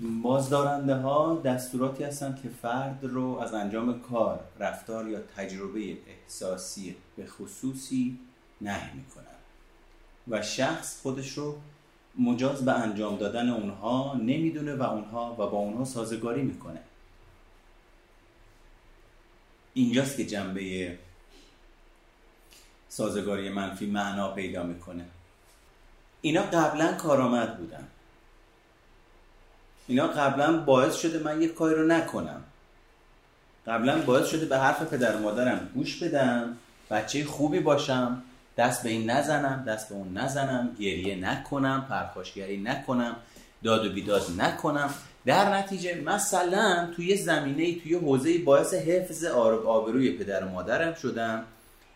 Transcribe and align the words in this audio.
بازدارنده 0.00 0.94
ها 0.94 1.42
دستوراتی 1.44 2.04
هستند 2.04 2.42
که 2.42 2.48
فرد 2.48 2.98
رو 3.02 3.38
از 3.38 3.54
انجام 3.54 4.00
کار، 4.00 4.40
رفتار 4.58 5.08
یا 5.08 5.20
تجربه 5.36 5.96
احساسی 6.06 6.96
به 7.16 7.26
خصوصی 7.26 8.18
نهی 8.60 8.90
می‌کنن 8.94 9.24
و 10.28 10.42
شخص 10.42 11.00
خودش 11.02 11.30
رو 11.30 11.58
مجاز 12.18 12.64
به 12.64 12.72
انجام 12.72 13.16
دادن 13.16 13.48
اونها 13.48 14.14
نمی‌دونه 14.14 14.74
و 14.74 14.82
اونها 14.82 15.32
و 15.32 15.36
با 15.36 15.58
اونها 15.58 15.84
سازگاری 15.84 16.42
می‌کنه. 16.42 16.80
اینجاست 19.74 20.16
که 20.16 20.26
جنبه 20.26 20.98
سازگاری 22.88 23.48
منفی 23.48 23.86
معنا 23.86 24.32
پیدا 24.32 24.62
می‌کنه. 24.62 25.04
اینا 26.20 26.42
قبلا 26.42 26.92
کارآمد 26.92 27.58
بودن. 27.58 27.88
اینا 29.86 30.06
قبلا 30.06 30.56
باعث 30.56 30.94
شده 30.94 31.18
من 31.18 31.42
یک 31.42 31.54
کاری 31.54 31.74
رو 31.74 31.86
نکنم. 31.86 32.44
قبلا 33.66 34.02
باعث 34.02 34.28
شده 34.28 34.46
به 34.46 34.58
حرف 34.58 34.82
پدر 34.82 35.16
و 35.16 35.18
مادرم 35.18 35.70
گوش 35.74 36.02
بدم 36.02 36.56
بچه 36.90 37.24
خوبی 37.24 37.60
باشم 37.60 38.22
دست 38.56 38.82
به 38.82 38.88
این 38.88 39.10
نزنم 39.10 39.64
دست 39.66 39.88
به 39.88 39.94
اون 39.94 40.16
نزنم 40.16 40.76
گریه 40.80 41.16
نکنم 41.16 41.86
پرخاشگری 41.88 42.56
نکنم 42.56 43.16
داد 43.64 43.86
و 43.86 43.92
بیداد 43.92 44.22
نکنم. 44.38 44.90
در 45.26 45.54
نتیجه 45.54 46.00
مثلا 46.00 46.88
توی 46.96 47.16
زمینه 47.16 47.80
توی 47.80 47.94
حوزه 47.94 48.38
باعث 48.38 48.74
حفظ 48.74 49.24
آبروی 49.24 50.12
پدر 50.12 50.44
و 50.44 50.48
مادرم 50.48 50.94
شدم 50.94 51.44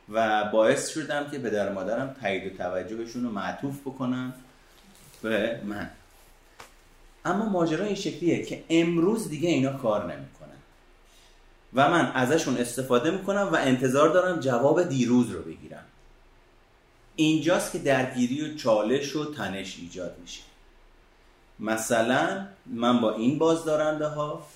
و 0.08 0.44
باعث 0.44 0.88
شدم 0.88 1.30
که 1.30 1.38
پدر 1.38 1.70
و 1.70 1.74
مادرم 1.74 2.16
تایید 2.20 2.52
و 2.52 2.56
توجهشون 2.56 3.24
رو 3.24 3.30
معطوف 3.30 3.80
بکنم 3.80 4.32
به 5.22 5.60
من. 5.64 5.90
اما 7.24 7.48
ماجرا 7.48 7.84
این 7.84 7.94
شکلیه 7.94 8.44
که 8.44 8.64
امروز 8.70 9.28
دیگه 9.28 9.48
اینا 9.48 9.72
کار 9.72 10.02
نمی‌کنن. 10.02 10.56
و 11.74 11.90
من 11.90 12.12
ازشون 12.14 12.56
استفاده 12.56 13.10
می‌کنم 13.10 13.48
و 13.52 13.56
انتظار 13.56 14.08
دارم 14.08 14.40
جواب 14.40 14.82
دیروز 14.82 15.30
رو 15.30 15.42
بگیرم. 15.42 15.84
اینجاست 17.16 17.72
که 17.72 17.78
درگیری 17.78 18.40
و 18.40 18.54
چالش 18.54 19.16
و 19.16 19.34
تنش 19.34 19.78
ایجاد 19.78 20.16
میشه. 20.20 20.42
مثلا 21.58 22.46
من 22.66 23.00
با 23.00 23.14
این 23.14 23.38
بازدارنده 23.38 24.06
ها 24.06 24.46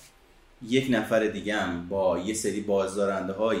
یک 0.61 0.87
نفر 0.89 1.27
دیگه 1.27 1.55
هم 1.55 1.89
با 1.89 2.19
یه 2.19 2.33
سری 2.33 2.61
بازدارنده 2.61 3.33
های 3.33 3.59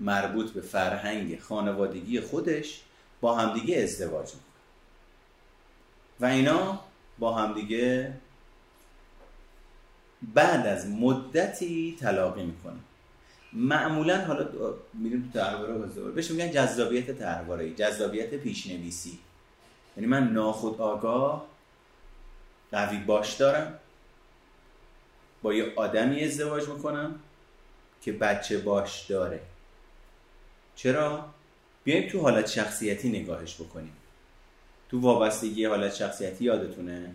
مربوط 0.00 0.50
به 0.50 0.60
فرهنگ 0.60 1.40
خانوادگی 1.40 2.20
خودش 2.20 2.80
با 3.20 3.36
همدیگه 3.36 3.82
ازدواج 3.82 4.26
می‌کنه. 4.26 4.40
و 6.20 6.26
اینا 6.26 6.80
با 7.18 7.34
همدیگه 7.34 8.12
بعد 10.34 10.66
از 10.66 10.88
مدتی 10.88 11.96
تلاقی 12.00 12.44
می‌کنه. 12.44 12.78
معمولا 13.52 14.24
حالا 14.24 14.48
میریم 14.94 15.30
تو 15.34 15.78
بازدار 15.78 16.10
بهش 16.10 16.30
میگن 16.30 16.50
جذابیت 16.50 17.10
تحواره 17.10 17.74
جذابیت 17.74 18.34
پیشنویسی. 18.34 19.18
یعنی 19.96 20.06
من 20.06 20.32
ناخود 20.32 20.80
آگاه 20.80 21.46
قوی 22.72 22.98
باش 22.98 23.34
دارم 23.34 23.78
با 25.42 25.54
یه 25.54 25.72
آدمی 25.76 26.24
ازدواج 26.24 26.68
می‌کنم 26.68 27.14
که 28.02 28.12
بچه 28.12 28.58
باش 28.58 29.06
داره. 29.06 29.40
چرا؟ 30.76 31.24
بیایم 31.84 32.08
تو 32.08 32.20
حالت 32.20 32.46
شخصیتی 32.46 33.08
نگاهش 33.08 33.54
بکنیم. 33.54 33.96
تو 34.88 35.00
وابستگی 35.00 35.64
حالت 35.64 35.94
شخصیتی 35.94 36.44
یادتونه؟ 36.44 37.14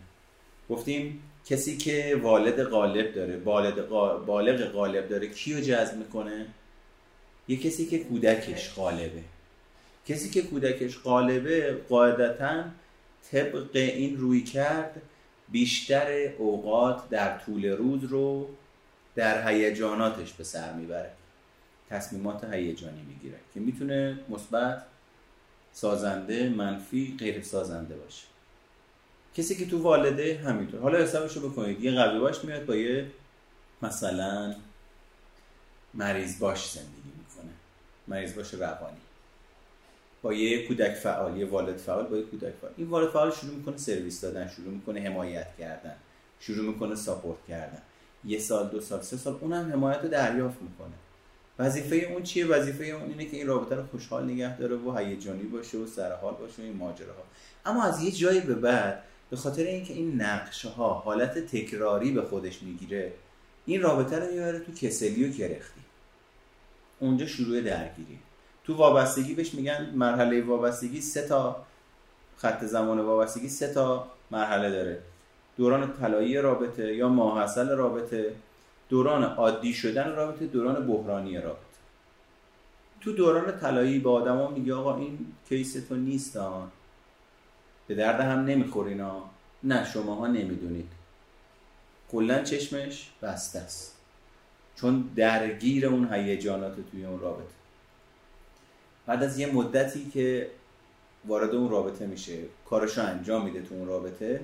گفتیم 0.69 1.23
کسی 1.50 1.78
که 1.78 2.19
والد 2.23 2.64
غالب 2.64 3.14
داره 3.14 3.38
بالغ 3.38 4.66
غالب 4.72 5.09
داره 5.09 5.28
کیو 5.28 5.59
جذب 5.61 5.97
می‌کنه؟ 5.97 6.45
یه 7.47 7.58
کسی 7.58 7.86
که 7.86 8.00
کودکش 8.00 8.73
غالبه. 8.73 9.23
کسی 10.05 10.30
که 10.30 10.42
کودکش 10.42 10.98
غالبه 10.98 11.77
قاعدتا 11.89 12.64
طبق 13.32 13.70
این 13.73 14.17
روی 14.17 14.42
کرد 14.42 15.02
بیشتر 15.49 16.33
اوقات 16.37 17.10
در 17.10 17.37
طول 17.37 17.66
روز 17.66 18.04
رو 18.04 18.49
در 19.16 19.49
هیجاناتش 19.49 20.33
به 20.33 20.43
سر 20.43 20.73
می‌بره. 20.73 21.11
تصمیمات 21.89 22.43
هیجانی 22.43 23.02
می‌گیره 23.02 23.37
که 23.54 23.60
می‌تونه 23.60 24.20
مثبت 24.30 24.83
سازنده 25.71 26.49
منفی 26.49 27.16
غیر 27.20 27.42
سازنده 27.42 27.95
باشه. 27.95 28.29
کسی 29.36 29.56
که 29.56 29.66
تو 29.66 29.82
والده 29.82 30.42
همینطور. 30.45 30.80
حالا 30.80 31.00
حسابش 31.00 31.38
رو 31.38 31.50
بکنید. 31.50 31.84
یه 31.84 31.92
قوی 31.92 32.20
باش 32.20 32.44
میاد 32.44 32.66
با 32.66 32.76
یه 32.76 33.08
مثلا 33.82 34.56
مریض 35.94 36.40
باش 36.40 36.72
زندگی 36.72 37.12
می‌کنه. 37.17 37.52
مریض 38.08 38.36
باش 38.36 38.54
روانی. 38.54 38.98
با 40.22 40.34
یه 40.34 40.67
کودک 40.67 40.94
فعال 40.94 41.38
یه 41.38 41.45
والد 41.45 41.78
فعال 41.78 42.06
با 42.06 42.17
یه 42.17 42.23
کودک 42.23 42.54
فعال. 42.62 42.73
این 42.78 42.88
والد 42.88 43.10
فعال 43.10 43.32
شروع 43.32 43.56
می‌کنه 43.56 43.78
سرویس 43.78 44.22
دادن 44.22 44.48
شروع 44.48 44.73
می‌کنه 44.73 45.02
حمایت 45.02 45.48
کردن 45.60 45.96
شروع 46.40 46.66
می‌کنه 46.73 46.96
ساپورت 46.96 47.38
کردن. 47.48 47.82
یه 48.26 48.40
سال 48.40 48.70
دو 48.70 48.82
سال 48.82 49.02
سه 49.02 49.17
سال 49.17 49.38
اونم 49.42 49.72
حمایت 49.72 50.00
رو 50.04 50.10
دریافت 50.10 50.61
می‌کنه. 50.61 50.94
وظیفه 51.60 51.96
اون 51.96 52.23
چیه؟ 52.23 52.46
وظیفه 52.46 52.84
اون 52.84 53.10
اینه 53.10 53.26
که 53.26 53.38
این 53.38 53.48
رابطه 53.48 53.76
رو 53.76 53.88
خوشحال 53.92 54.23
نگه 54.23 54.58
داره 54.58 54.76
و 54.76 54.98
هیجانی 54.98 55.44
باشه 55.44 55.78
و 55.78 55.88
سرحال 55.88 56.34
باشه 56.34 56.61
و 56.61 56.66
این 56.66 56.78
ماجراها. 56.78 57.23
اما 57.66 57.84
از 57.84 58.04
یه 58.04 58.11
جایی 58.11 58.40
به 58.40 58.56
بعد 58.56 59.04
به 59.30 59.38
خاطر 59.38 59.64
اینکه 59.64 59.94
این 59.94 60.22
نقشه 60.22 60.70
ها 60.70 60.94
حالت 60.94 61.40
تکراری 61.40 62.12
به 62.12 62.22
خودش 62.22 62.64
می‌گیره 62.64 63.14
این 63.66 63.82
رابطه 63.82 64.20
رو 64.20 64.32
می‌بره 64.32 64.60
تو 64.60 64.72
کسلی 64.72 65.30
و 65.30 65.34
کرختی. 65.34 65.82
اونجا 67.00 67.26
شروع 67.26 67.62
درگیری. 67.62 68.20
تو 68.64 68.76
وابستگی 68.76 69.34
بهش 69.34 69.54
میگن 69.54 69.90
مرحله 69.95 70.42
وابستگی 70.42 71.02
سه 71.02 71.28
تا 71.28 71.66
خط 72.38 72.64
زمان 72.64 73.00
وابستگی 73.00 73.50
سه 73.50 73.73
تا 73.73 74.08
مرحله 74.32 74.70
داره. 74.70 75.00
دوران 75.58 75.94
طلایی 75.94 76.38
رابطه 76.38 76.96
یا 76.96 77.10
ماحصل 77.10 77.70
رابطه 77.70 78.36
دوران 78.90 79.23
عادی 79.23 79.73
شدن 79.73 80.16
رابطه 80.16 80.48
دوران 80.48 80.88
بحرانی 80.88 81.38
رابطه. 81.38 81.60
تو 83.02 83.11
دوران 83.11 83.60
طلایی 83.60 84.00
با 84.00 84.11
آدما 84.11 84.48
میگه 84.48 84.73
آقا 84.73 84.98
این 84.98 85.20
کیس 85.50 85.73
تو 85.73 85.96
نیست 85.96 86.38
به 87.89 87.95
درد 87.95 88.20
هم 88.20 88.39
نمیخورینا 88.39 89.23
نه 89.64 89.86
شماها 89.86 90.27
نمی‌دونید. 90.27 90.89
کلا 92.11 92.44
چشمش 92.44 93.10
بسته 93.22 93.60
است. 93.60 93.95
چون 94.76 95.10
درگیر 95.16 95.88
اون 95.88 96.14
هیجانات 96.14 96.76
توی 96.92 97.05
اون 97.05 97.20
رابطه. 97.20 97.54
بعد 99.05 99.23
از 99.23 99.39
یه 99.39 99.52
مدتی 99.52 100.10
که 100.10 100.49
وارد 101.26 101.55
اون 101.55 101.70
رابطه 101.70 102.08
میشه 102.08 102.38
کارشو 102.66 103.05
انجام 103.05 103.45
میده 103.45 103.61
تو 103.61 103.76
اون 103.76 103.88
رابطه 103.88 104.42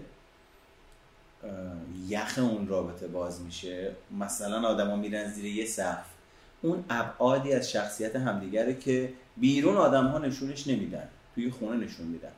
یخ 2.08 2.40
اون 2.40 2.68
رابطه 2.68 3.08
باز 3.08 3.42
میشه. 3.42 3.92
مثلا 4.20 4.68
آدما 4.68 4.96
میرن 4.96 5.30
زیر 5.30 5.46
یه 5.46 5.66
سقف. 5.66 6.06
اون 6.62 6.84
ابعادی 6.90 7.54
از 7.54 7.72
شخصیت 7.72 8.16
همدیگره 8.16 8.74
که 8.74 9.14
بیرون 9.38 9.78
آدم 9.78 10.08
ها 10.08 10.18
نشونش 10.18 10.68
نمیدن 10.68 11.08
توی 11.36 11.52
خونه 11.52 11.86
نشون 11.86 12.08
میدن. 12.08 12.32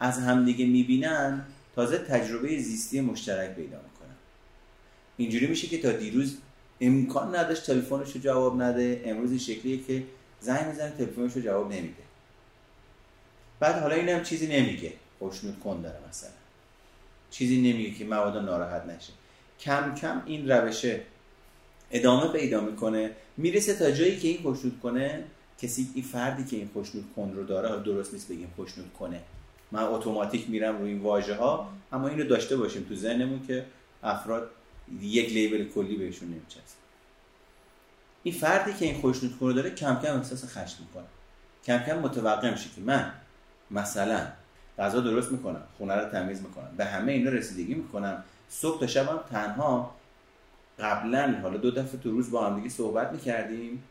از 0.00 0.18
همدیگه 0.18 0.66
می‌بینن 0.66 1.44
تازه 1.74 1.98
تجربه 1.98 2.58
زیستی 2.58 3.00
مشترک 3.00 3.50
پیدا 3.54 3.76
می‌کنن. 3.76 4.16
اینجوری 5.16 5.46
میشه 5.46 5.66
که 5.66 5.78
تا 5.78 5.92
دیروز 5.92 6.36
امکان 6.80 7.36
نداشت 7.36 7.66
تلفنش 7.66 8.12
رو 8.12 8.20
جواب 8.20 8.62
نده 8.62 9.02
امروز 9.04 9.30
این 9.30 9.38
شکلیه 9.38 9.84
که 9.84 10.04
زنگ 10.40 10.66
می‌زنه 10.66 10.90
تلفنش 10.90 11.32
رو 11.32 11.42
جواب 11.42 11.72
نمیده. 11.72 12.02
بعد 13.60 13.74
حالا 13.82 13.94
این 13.94 14.08
هم 14.08 14.22
چیزی 14.22 14.46
نمیگه. 14.46 14.92
خوشنود 15.18 15.60
کن 15.60 15.80
داره 15.82 15.98
مثلا. 16.08 16.30
چیزی 17.30 17.72
نمیگه 17.72 17.90
که 17.90 18.04
مبادا 18.04 18.40
ناراحت 18.40 18.86
نشه. 18.86 19.12
کم 19.60 19.94
کم 19.94 20.22
این 20.26 20.50
روشه 20.50 21.00
ادامه 21.90 22.32
پیدا 22.32 22.60
می‌کنه. 22.60 23.10
می‌رسه 23.36 23.74
تا 23.74 23.90
جایی 23.90 24.18
که 24.18 24.28
این 24.28 24.42
خوشنود 24.42 24.80
کنه 24.80 25.24
کسی 25.62 25.88
این 25.94 26.04
فردی 26.04 26.44
که 26.44 26.56
این 26.56 26.70
خوشنود 26.72 27.04
کن 27.16 27.32
رو 27.36 27.44
داره 27.44 27.82
درست 27.82 28.12
نیست 28.12 28.28
بگیم 28.28 28.52
خوشنود 28.56 28.92
کنه. 28.98 29.20
من 29.72 29.82
اتوماتیک 29.82 30.50
میرم 30.50 30.78
روی 30.78 30.90
این 30.90 31.00
واژه 31.00 31.34
ها 31.34 31.72
اما 31.92 32.08
اینو 32.08 32.24
داشته 32.24 32.56
باشیم 32.56 32.86
تو 32.88 32.94
ذهنمون 32.94 33.46
که 33.46 33.66
افراد 34.02 34.50
یک 35.00 35.32
لیبل 35.32 35.68
کلی 35.68 35.96
بهشون 35.96 36.28
نمیچسبه 36.28 36.78
این 38.22 38.34
فردی 38.34 38.72
که 38.72 38.84
این 38.84 39.00
خوشنود 39.00 39.38
کنه 39.38 39.52
داره 39.52 39.70
کم 39.70 40.00
کم 40.02 40.16
احساس 40.16 40.44
خشم 40.44 40.76
می‌کنه. 40.80 41.04
کم 41.64 41.78
کم 41.78 41.98
متوقع 41.98 42.50
میشه 42.50 42.68
که 42.76 42.80
من 42.80 43.12
مثلا 43.70 44.26
غذا 44.78 45.00
درست 45.00 45.32
می‌کنم 45.32 45.62
خونه 45.78 45.94
رو 45.94 46.10
تمیز 46.10 46.42
می‌کنم 46.42 46.70
به 46.76 46.84
همه 46.84 47.12
اینا 47.12 47.30
رسیدگی 47.30 47.74
می‌کنم 47.74 48.24
صبح 48.48 48.80
تا 48.80 48.86
شبم 48.86 49.20
تنها. 49.30 49.94
قبلا 50.78 51.38
حالا 51.42 51.56
دو 51.56 51.70
دفعه 51.70 52.00
تو 52.00 52.10
روز 52.10 52.30
با 52.30 52.46
هم 52.46 52.56
دیگه 52.56 52.68
صحبت 52.68 53.12
می‌کردیم. 53.12 53.82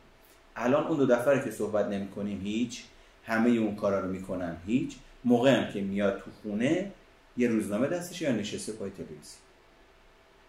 الان 0.56 0.88
اون 0.88 0.98
دو 0.98 1.06
دفعه 1.06 1.44
که 1.44 1.52
صحبت 1.52 1.86
نمی‌کنیم 1.86 2.42
هیچ 2.42 2.84
همه 3.26 3.50
اون 3.50 3.76
کارا 3.76 4.00
رو 4.00 4.12
می‌کنن 4.12 4.58
هیچ. 4.66 4.96
موقع 5.28 5.52
هم 5.52 5.74
که 5.74 5.82
میاد 5.82 6.18
تو 6.20 6.32
خونه 6.42 6.92
یه 7.38 7.48
روزنامه 7.48 7.88
دستش 7.88 8.22
یا 8.22 8.32
نشسته 8.32 8.72
پای 8.72 8.90
تلویزیون. 8.90 9.42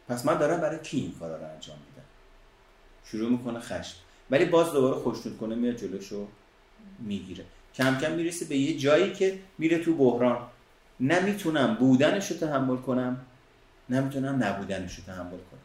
پس 0.08 0.26
من 0.26 0.38
دارم 0.38 0.60
برای 0.60 0.78
کی 0.78 1.00
این 1.00 1.14
کارا 1.20 1.36
رو 1.36 1.44
انجام 1.54 1.76
میدم؟ 1.88 2.06
شروع 3.04 3.30
می‌کنه 3.30 3.60
خشم. 3.60 3.96
ولی 4.30 4.44
باز 4.44 4.72
دوباره 4.72 4.94
خوشنود 4.94 5.38
کنه 5.38 5.54
میاد 5.54 5.76
جلوشو 5.76 6.26
می‌گیره. 6.98 7.44
کم 7.75 7.98
کم 7.98 8.12
می‌رسه 8.12 8.44
به 8.44 8.56
یه 8.56 8.78
جایی 8.78 9.12
که 9.12 9.38
میره 9.58 9.78
تو 9.78 9.94
بحران. 9.94 10.46
نمی‌تونم 11.00 11.75
بودنش 11.75 12.30
رو 12.30 12.36
تحمل 12.36 12.76
کنم 12.76 13.20
نمی‌تونم 13.90 14.44
نبودنش 14.44 14.94
رو 14.94 15.04
تحمل 15.04 15.30
کنم. 15.30 15.60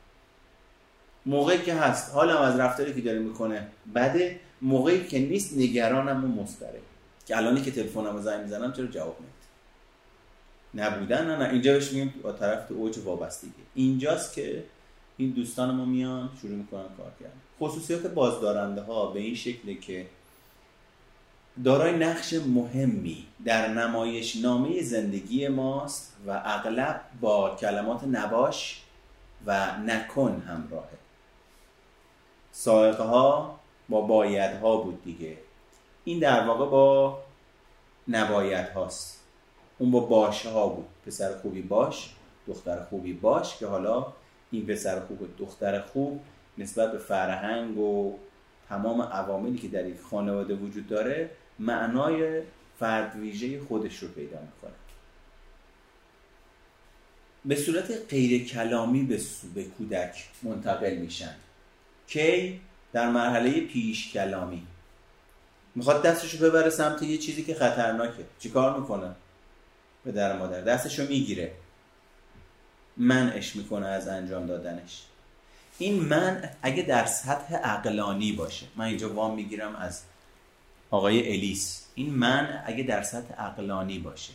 موقعی 1.25 1.57
که 1.57 1.74
هست 1.74 2.13
حالا 2.13 2.39
از 2.39 2.60
رفتاری 2.60 2.94
که 2.94 3.01
داره 3.01 3.19
می‌کنه 3.19 3.68
بده 3.95 4.39
موقعی 4.62 5.04
که 5.07 5.19
نیست 5.19 5.57
نگرانم 5.57 6.25
و 6.25 6.42
مستره 6.42 6.81
که 7.25 7.38
الانی 7.38 7.62
که 7.62 7.72
تلفنمو 7.72 8.22
زنگ 8.22 8.42
می‌زنم 8.42 8.74
چرا 8.74 8.88
جواب 8.88 9.18
نمیده؟ 9.20 9.44
نبودن 10.75 11.28
نه 11.28 11.36
نه. 11.38 11.50
اینجا 11.50 11.74
بهش 11.74 11.92
میگیم 11.92 12.14
با 12.24 12.31
طرف 12.31 12.68
تو 12.68 12.74
اوج 12.74 12.98
وابستگی. 12.98 13.52
اینجاست 13.75 14.34
که 14.34 14.64
این 15.18 15.30
دوستان 15.30 15.75
ما 15.75 15.86
میان 15.86 16.30
شروع 16.42 16.56
می‌کنن 16.56 16.84
کار 16.98 17.12
کردن. 17.20 17.34
خصوصیات 17.60 18.08
بازدارنده 18.08 18.81
ها 18.81 19.06
به 19.06 19.20
این 19.20 19.36
شکله 19.36 19.75
که 19.75 20.06
دارای 21.64 21.98
نقش 21.98 22.34
مهمی 22.34 23.25
در 23.46 23.68
نمایش 23.68 24.36
نامه 24.36 24.81
زندگی 24.81 25.48
ماست 25.48 26.16
و 26.28 26.42
اغلب 26.46 27.02
با 27.22 27.56
کلمات 27.56 28.04
نباش 28.04 28.81
و 29.46 29.78
نکن 29.78 30.44
همراهه. 30.48 30.98
سائقه 32.52 33.04
ها 33.04 33.60
با 33.90 34.02
باید 34.02 34.62
ها 34.62 34.78
بود 34.78 35.04
دیگه. 35.04 35.38
این 36.03 36.19
در 36.19 36.47
واقع 36.47 36.65
با 36.65 37.19
نباید 38.07 38.69
هاست. 38.69 39.23
اون 39.77 39.91
با 39.91 40.00
باشه 40.00 40.50
ها 40.50 40.67
بود. 40.67 40.85
پسر 41.05 41.38
خوبی 41.38 41.61
باش 41.61 42.09
دختر 42.47 42.83
خوبی 42.83 43.13
باش 43.13 43.57
که 43.57 43.67
حالا 43.67 44.05
این 44.51 44.65
پسر 44.65 45.00
خوب 45.00 45.21
و 45.21 45.27
دختر 45.38 45.81
خوب 45.81 46.21
نسبت 46.57 46.91
به 46.91 46.97
فرهنگ 46.97 47.77
و 47.77 48.17
تمام 48.69 49.01
عواملی 49.01 49.57
که 49.57 49.67
در 49.67 49.88
یک 49.88 50.01
خانواده 50.01 50.53
وجود 50.55 50.88
داره 50.88 51.29
معنای 51.59 52.41
فرد 52.79 53.15
ویژه 53.15 53.59
خودش 53.59 53.97
رو 53.97 54.07
پیدا 54.07 54.38
می‌کنه. 54.41 54.73
به 57.45 57.55
صورت 57.55 57.91
غیر 58.09 58.47
کلامی 58.47 59.03
به, 59.03 59.19
به 59.55 59.63
کودک 59.63 60.29
منتقل 60.44 60.95
میشن. 60.95 61.35
کی؟ 62.07 62.61
در 62.94 63.11
مرحله 63.11 63.61
پیش 63.61 64.13
کلامی. 64.13 64.67
می‌خواد 65.75 66.04
دستشو 66.04 66.38
ببره 66.38 66.70
سمت 66.70 67.04
یه 67.04 67.18
چیزی 67.18 67.44
که 67.44 67.56
خطرناکه. 67.56 68.24
چیکار 68.40 68.80
می‌کنه؟ 68.80 69.12
به 70.06 70.12
در 70.12 70.38
مادر. 70.38 70.62
دستشو 70.62 71.08
می‌گیره. 71.08 71.52
منعش 72.98 73.56
می‌کنه 73.56 73.88
از 73.88 74.08
انجام 74.08 74.46
دادنش. 74.46 75.02
این 75.78 76.04
من 76.04 76.50
اگه 76.62 76.84
در 76.84 77.06
سطح 77.06 77.56
عقلانی 77.56 78.31
باشه 78.31 78.66
من 78.75 78.86
اینجا 78.86 79.14
وام 79.14 79.36
می‌گیرم 79.36 79.75
از 79.75 80.02
آقای 80.92 81.34
الیس. 81.34 81.84
این 81.96 82.14
من 82.14 82.64
اگه 82.66 82.84
در 82.84 83.04
سطح 83.04 83.34
عقلانی 83.34 84.00
باشه 84.00 84.34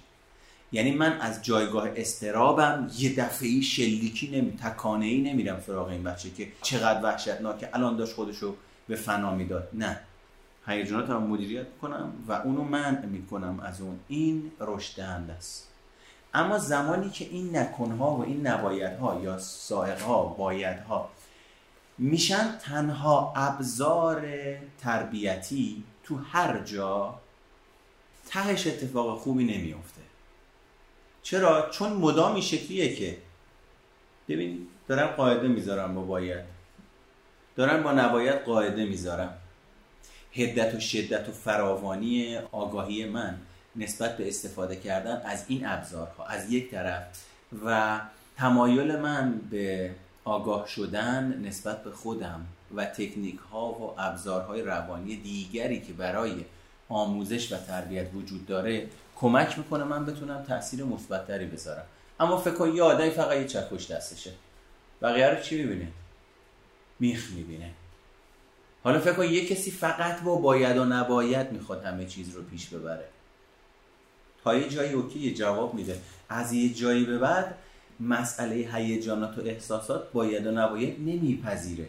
یعنی 0.73 0.91
من 0.91 1.21
از 1.21 1.43
جایگاه 1.43 1.89
استرابم 1.97 2.91
یه 2.99 3.15
دفعه 3.15 3.61
شلیکی 3.61 4.41
نمی 4.41 4.57
تکانه 4.57 5.07
ای 5.07 5.21
نمیرم 5.21 5.63
سراغ 5.67 5.89
این 5.89 6.05
بچه 6.05 6.31
که 6.31 6.49
چقدر 6.63 7.05
وحشتناکه. 7.05 7.69
الان 7.73 7.97
داشت 7.97 8.15
خودشو 8.15 8.57
به 8.89 8.97
فنا 8.97 9.35
می‌داد. 9.35 9.69
نه. 9.73 10.01
هیجانات 10.69 11.11
رو 11.11 11.21
مدیریت 11.21 11.67
کنم 11.83 12.13
و 12.29 12.33
اونو 12.33 12.63
منع 12.63 13.07
می‌کنم 13.07 13.61
از 13.61 13.81
اون. 13.81 14.01
این 14.09 14.53
رشد 14.61 15.01
است. 15.01 15.69
اما 16.35 16.59
زمانی 16.59 17.11
که 17.11 17.25
این 17.25 17.57
نکنها 17.57 18.11
و 18.17 18.25
این 18.25 18.47
نبایدها 18.47 19.21
یا 19.23 19.39
سائقها 19.39 20.25
بایدها 20.25 21.11
میشن 21.99 22.59
تنها 22.59 23.33
ابزار 23.37 24.27
تربیتی 24.81 25.85
تو 26.05 26.17
هر 26.17 26.59
جا 26.59 27.15
تهش 28.27 28.67
اتفاق 28.67 29.19
خوبی 29.19 29.45
نمیافته. 29.45 30.01
چرا؟ 31.23 31.71
چون 31.71 31.93
مدام 31.93 32.33
این 32.33 32.43
شکلیه 32.43 32.97
که 32.97 33.19
ببین 34.29 34.67
دارم 34.89 35.07
قاعده 35.07 35.49
می‌ذارم 35.49 35.95
با 35.95 36.03
باید. 36.03 36.45
دارم 37.57 37.83
با 37.83 37.93
نباید 37.93 38.45
قاعده 38.45 38.85
می‌ذارم. 38.85 39.39
هدت 40.33 40.75
و 40.75 40.81
شدت 40.81 41.29
و 41.29 41.33
فراوانی 41.33 42.37
آگاهی 42.53 43.05
من 43.05 43.39
نسبت 43.77 44.17
به 44.17 44.29
استفاده 44.29 44.77
کردن 44.77 45.23
از 45.25 45.45
این 45.49 45.67
ابزارها 45.67 46.27
از 46.27 46.53
یک 46.53 46.71
طرف 46.71 47.03
و 47.65 48.01
تمایل 48.37 48.97
من 48.97 49.41
به 49.51 49.91
آگاه 50.25 50.67
شدن 50.67 51.41
نسبت 51.45 51.85
به 51.85 51.91
خودم 51.91 52.47
و 52.75 52.85
تکنیک 52.85 53.39
ها 53.53 53.73
و 53.73 53.95
ابزارهای 53.99 54.63
روانی 54.63 55.17
دیگری 55.17 55.81
که 55.81 55.93
برای 55.93 56.45
آموزش 56.89 57.53
و 57.53 57.57
تربیت 57.57 58.07
وجود 58.15 58.47
داره 58.47 58.87
کمک 59.17 59.59
می‌کنه 59.59 59.85
من 59.85 60.07
بتونم 60.07 60.43
تاثیر 60.43 60.85
مثبتتری 60.85 61.47
بذارم. 61.47 61.85
اما 62.21 62.37
فکر 62.37 62.55
کن 62.55 62.75
یه 62.75 62.83
آدمی 62.83 63.11
فقط 63.11 63.37
یه 63.37 63.45
چکش 63.45 63.91
دستشه. 63.91 64.33
بقیه 65.03 65.29
رو 65.29 65.43
چی 65.43 65.63
می‌بینه؟ 65.63 65.89
میخ 67.01 67.31
می‌بینه. 67.31 67.71
حالا 68.89 69.01
فکر 69.01 69.13
کن 69.13 69.25
یه 69.25 69.47
کسی 69.47 69.71
فقط 69.71 70.23
با 70.23 70.37
باید 70.37 70.77
و 70.77 70.85
نباید 70.85 71.53
می‌خواد 71.53 71.85
همه 71.85 72.07
چیز 72.07 72.35
رو 72.35 72.43
پیش 72.43 72.67
ببره. 72.67 73.05
تا 74.45 74.55
یه 74.55 74.69
جایی 74.69 74.93
اوکی 74.93 75.35
جواب 75.35 75.75
میده. 75.75 75.99
از 76.29 76.53
یه 76.53 76.75
جایی 76.75 77.05
به 77.05 77.19
بعد 77.19 77.55
مسئله 78.01 78.55
هیجانات 78.55 79.39
و 79.39 79.41
احساسات 79.41 80.13
باید 80.13 80.47
و 80.47 80.51
نباید 80.51 81.01
نمیپذیره. 81.01 81.87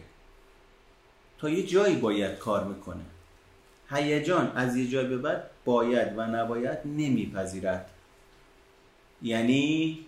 تا 1.38 1.48
یه 1.48 1.66
جایی 1.66 1.96
باید 1.96 2.38
کار 2.38 2.64
می‌کنه. 2.64 3.04
هیجان 3.90 4.52
از 4.54 4.76
یه 4.76 4.88
جای 4.88 5.06
به 5.06 5.18
بعد 5.18 5.50
باید 5.64 6.18
و 6.18 6.26
نباید 6.26 6.78
نمیپذیرد. 6.84 7.90
یعنی 9.22 9.98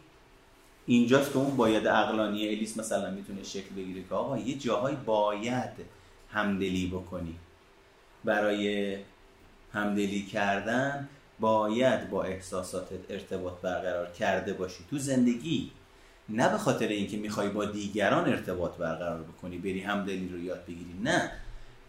اینجاست 0.87 1.33
که 1.33 1.39
اون 1.39 1.56
باید 1.56 1.87
اقلانی 1.87 2.49
الیس 2.49 2.77
مثلا 2.77 3.11
می‌تونه 3.11 3.43
شکل 3.43 3.75
بگیره 3.77 4.03
که 4.09 4.15
آقا 4.15 4.39
یه 4.39 4.59
جاهای 4.59 4.94
باید 4.97 6.01
همدلی 6.32 6.87
بکنی. 6.87 7.34
برای 8.25 8.96
همدلی 9.73 10.23
کردن 10.23 11.08
باید 11.40 12.11
با 12.11 12.23
احساساتت 12.23 13.11
ارتباط 13.11 13.61
برقرار 13.62 14.11
کرده 14.11 14.52
باشی. 14.52 14.84
تو 14.90 14.99
زندگی 14.99 15.70
نه 16.29 16.49
به 16.49 16.58
خاطر 16.58 16.88
اینکه 16.88 17.17
می‌خوای 17.17 17.49
با 17.49 17.64
دیگران 17.64 18.29
ارتباط 18.29 18.76
برقرار 18.76 19.22
بکنی 19.22 19.58
بری 19.58 19.81
همدلی 19.81 20.29
رو 20.29 20.41
یاد 20.44 20.65
بگیری 20.65 20.94
نه. 21.05 21.31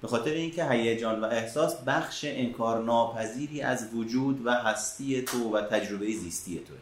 به 0.02 0.08
خاطر 0.08 0.32
اینکه 0.32 0.70
هیجان 0.70 1.22
و 1.22 1.26
احساس 1.26 1.76
بخش 1.88 2.26
انکار 2.28 2.84
ناپذیری 2.84 3.62
از 3.62 3.94
وجود 3.94 4.46
و 4.46 4.54
هستی 4.54 5.22
تو 5.22 5.58
و 5.58 5.62
تجربه 5.62 6.06
زیستی 6.06 6.60
توه. 6.60 6.78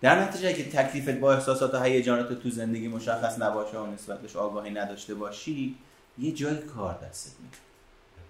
در 0.00 0.22
نتیجه 0.22 0.52
که 0.52 0.70
تکلیفت 0.70 1.18
با 1.20 1.34
احساسات 1.34 1.74
و 1.74 1.82
هیجانات 1.82 2.42
تو 2.42 2.50
زندگی 2.50 2.88
مشخص 2.88 3.38
نباشه 3.38 3.78
و 3.78 3.86
نسبتش 3.86 4.36
آگاهی 4.36 4.70
نداشته 4.70 5.14
باشی 5.14 5.74
یه 6.18 6.32
جای 6.32 6.56
کار 6.56 6.98
دستت 7.04 7.40
میده 7.40 7.56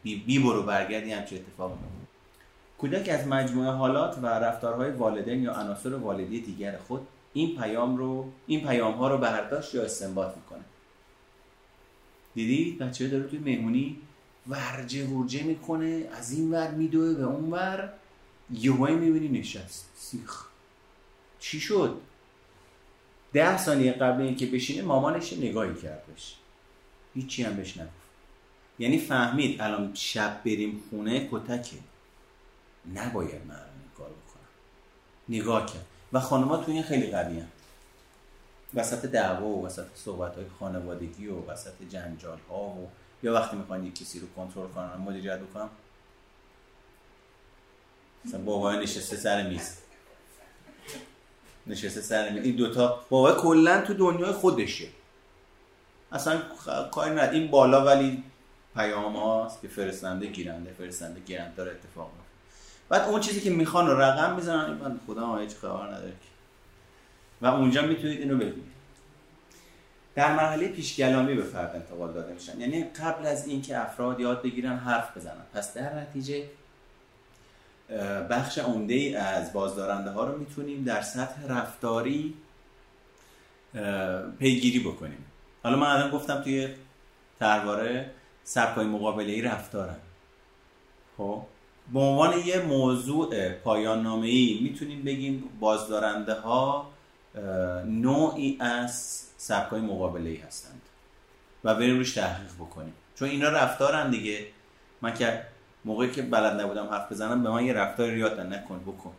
بی, 0.02 0.16
بی 0.16 0.38
برو 0.38 0.62
برگردی 0.62 1.12
همچه 1.12 1.37
اتفاق 1.37 1.71
میفته 1.71 2.09
کودک 2.78 3.09
از 3.09 3.26
مجموعه 3.26 3.71
حالات 3.71 4.18
و 4.23 4.26
رفتارهای 4.26 4.90
والدین 4.90 5.42
یا 5.42 5.52
عناصر 5.52 5.95
والدی 5.95 6.40
دیگر 6.40 6.78
خود 6.78 7.07
این 7.33 7.57
پیام 7.61 7.97
رو 7.97 8.33
این 8.47 8.66
پیام 8.66 8.95
ها 8.95 9.09
رو 9.09 9.18
برداشت 9.18 9.75
یا 9.75 9.83
استنباط 9.83 10.37
می‌کنه. 10.37 10.64
دیدی؟ 12.35 12.73
بچه 12.73 13.09
داره 13.09 13.25
توی 13.25 13.38
مهمونی 13.38 13.97
ورجه 14.49 15.07
ورجه 15.07 15.42
می‌کنه 15.42 16.09
از 16.12 16.33
این 16.33 16.50
ور 16.50 16.71
میدوه 16.71 17.14
به 17.14 17.25
اون 17.25 17.50
ور. 17.50 17.92
یهوایی 18.50 18.97
می‌بینی 18.97 19.38
نشست. 19.38 19.90
سیخ. 19.95 20.45
چی 21.40 21.61
شد؟ 21.61 22.00
ده 23.33 23.59
ثانیه 23.59 23.92
قبل 23.92 24.23
اینکه 24.23 24.47
بشینه 24.47 24.83
مامانش 24.83 25.33
نگاهی 25.33 25.75
کردش 25.75 26.37
هیچی 27.15 27.43
هم 27.43 27.57
بهش 27.57 27.77
نگفت. 27.77 27.93
یعنی 28.79 28.99
فهمید 28.99 29.61
الان 29.61 29.95
شب 29.95 30.41
بریم 30.45 30.83
خونه 30.91 31.29
کتکه. 31.33 31.77
نباید 32.95 33.47
من 33.49 33.61
کار 33.99 34.11
بکنم. 34.11 34.49
نگاه 35.29 35.67
کرد. 35.67 35.87
و 36.12 36.21
خانمها 36.21 36.57
تو 36.57 36.73
این 36.73 36.83
خیلی 36.83 37.11
قوی 37.11 37.41
هم. 37.41 37.49
وسط 38.75 39.07
دعوا 39.07 39.47
و 39.47 39.67
وسط 39.67 39.87
صحبت 39.95 40.35
های 40.35 40.45
خانوادگی 40.61 41.27
و 41.27 41.45
وسط 41.47 41.73
جنجال 41.91 42.38
ها 42.49 42.62
و 42.62 42.88
یا 43.23 43.35
وقتی 43.35 43.57
می‌خوان 43.57 43.85
یک 43.85 43.95
کسی 43.95 44.21
رو 44.21 44.27
کنترل 44.37 44.69
کنن 44.69 44.97
مدیریت 44.97 45.38
بکنم 45.38 45.71
مثلا 48.25 48.41
بابای 48.41 48.79
نشسته 48.79 49.17
سر 49.17 49.49
میز. 49.49 49.77
نشسته 51.67 52.00
سر 52.00 52.31
میز. 52.31 52.45
این 52.45 52.57
دوتا 52.57 53.05
بابای 53.11 53.35
کلا 53.35 53.81
تو 53.81 53.95
دنیای 53.95 54.33
خودشه. 54.33 54.88
اصلا 56.12 56.43
کاری 56.91 57.15
ند 57.15 57.33
این 57.33 57.50
بالا 57.50 57.85
ولی 57.85 58.23
پیام 58.77 59.17
هاست 59.17 59.61
که 59.62 59.69
فرستنده 59.69 60.27
گیرنده 60.27 60.73
فرستنده 60.73 61.21
گیرنده 61.21 61.55
داره 61.57 61.71
اتفاق 61.71 62.11
میفته 62.17 62.29
بعد 62.88 63.09
اون 63.09 63.21
چیزی 63.21 63.41
که 63.41 63.50
می‌خوان 63.50 63.87
رو 63.87 64.00
رقم 64.00 64.37
می‌زنن 64.37 64.71
من 64.71 65.00
خدا 65.07 65.37
هیچ 65.37 65.55
خبر 65.55 65.87
نداره 65.87 66.12
و 67.41 67.47
اونجا 67.47 67.83
می‌تونید 67.83 68.21
اینو 68.21 68.37
ببینید. 68.37 68.79
در 70.15 70.37
مرحله 70.37 70.69
پیشگلامی 70.69 71.35
به 71.35 71.43
فرد 71.43 71.75
انتقال 71.75 72.12
داده 72.12 72.33
میشن. 72.33 72.61
یعنی 72.61 72.85
قبل 72.85 73.27
از 73.27 73.47
اینکه 73.47 73.79
افراد 73.79 74.21
یاد 74.21 74.43
بگیرن 74.43 74.77
حرف 74.77 75.17
بزنن. 75.17 75.45
پس 75.55 75.75
در 75.75 75.95
نتیجه 75.95 76.45
بخش 78.31 78.59
عمده 78.59 78.95
ای 78.95 79.15
از 79.17 79.53
بازدارنده 79.53 80.11
ها 80.11 80.25
رو 80.25 80.38
می‌تونیم 80.38 80.85
در 80.85 81.03
سطح 81.03 81.47
رفتاری 81.49 82.35
پیگیری 84.38 84.79
بکنیم. 84.79 85.25
حالا 85.62 85.77
من 85.77 85.87
الان 85.87 86.11
گفتم 86.11 86.43
توی 86.43 86.69
ترواره 87.41 88.11
سبکای 88.45 88.87
مقابله 88.87 89.33
ای 89.33 89.43
رفتارن 89.43 89.97
خب؟ 91.17 91.43
به 91.93 92.00
عنوان 92.00 92.38
یه 92.38 92.62
موضوع 92.62 93.50
پایان 93.50 94.03
نامه 94.03 94.27
ای 94.27 94.59
می‌تونیم 94.62 95.03
بگیم 95.03 95.45
بازدارنده 95.61 96.35
ها 96.35 96.91
نوعی 97.85 98.57
از 98.61 99.25
سبکای 99.37 99.81
مقابله 99.81 100.31
ای 100.31 100.37
هستند 100.37 100.83
و 101.65 101.75
بریم 101.75 101.99
روش 101.99 102.15
تحقیق 102.15 102.55
بکنیم. 102.55 102.95
چون 103.15 103.29
اینا 103.29 103.49
رفتارن 103.49 104.11
دیگه. 104.11 104.47
من 105.03 105.15
که 105.15 105.43
موقعی 105.85 106.11
که 106.11 106.23
بلد 106.23 106.61
نبودم 106.61 106.87
حرف 106.87 107.12
بزنم 107.12 107.43
به 107.43 107.50
من 107.50 107.65
یه 107.65 107.73
رفتار 107.73 108.17
یاد 108.17 108.41
نکن 108.41 108.79
بکن. 108.79 109.12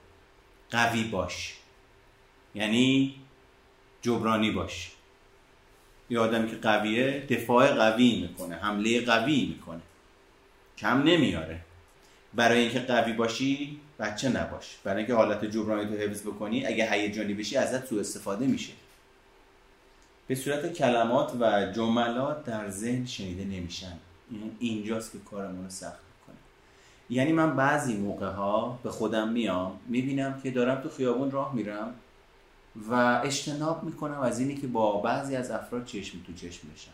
قوی 0.72 1.04
باش. 1.04 1.56
یعنی 2.56 3.16
جبرانی 4.02 4.52
باش. 4.52 4.92
یه 6.10 6.20
آدمی 6.20 6.50
که 6.50 6.56
قویه 6.56 7.26
دفاع 7.30 7.74
قوی 7.74 8.22
می‌کنه 8.22 8.56
حمله 8.56 9.06
قوی 9.06 9.46
می‌کنه. 9.46 9.82
کم 10.78 11.04
نمیاره 11.04 11.60
برای 12.34 12.60
اینکه 12.60 12.80
قوی 12.80 13.14
باشی 13.14 13.80
بچه 14.00 14.30
نباش. 14.30 14.78
برای 14.84 14.98
اینکه 14.98 15.14
حالت 15.14 15.46
جبرانی 15.46 15.90
تو 15.90 15.96
حفظ 15.96 16.22
بکنی 16.22 16.66
اگه 16.66 16.92
هیجانی 16.92 17.34
بشی 17.34 17.58
ازت 17.58 17.88
سوء 17.88 18.00
استفاده 18.00 18.48
میشه. 18.48 18.74
به 20.28 20.36
صورت 20.36 20.74
کلمات 20.74 21.32
و 21.40 21.72
جملات 21.72 22.46
در 22.46 22.70
ذهن 22.70 23.06
شنیده 23.06 23.44
نمیشن. 23.44 23.94
اینجاست 24.60 25.12
که 25.12 25.18
کارمون 25.32 25.64
رو 25.64 25.70
سخت 25.70 26.00
می‌کنه. 26.20 26.38
یعنی 27.10 27.32
من 27.32 27.56
بعضی 27.56 27.94
موقع 27.94 28.30
ها 28.30 28.80
به 28.84 28.92
خودم 28.92 29.30
میام 29.30 29.80
می‌بینم 29.88 30.42
که 30.44 30.52
دارم 30.52 30.82
تو 30.82 30.90
خیابون 30.90 31.32
راه 31.32 31.56
میرم. 31.56 31.94
و 32.76 33.22
اجتناب 33.24 33.84
می‌کنم 33.84 34.20
از 34.20 34.40
اینی 34.40 34.56
که 34.56 34.68
با 34.68 34.98
بعضی 34.98 35.36
از 35.36 35.52
افراد 35.52 35.86
چشم 35.86 36.18
تو 36.28 36.34
چشم 36.34 36.68
بشم. 36.76 36.92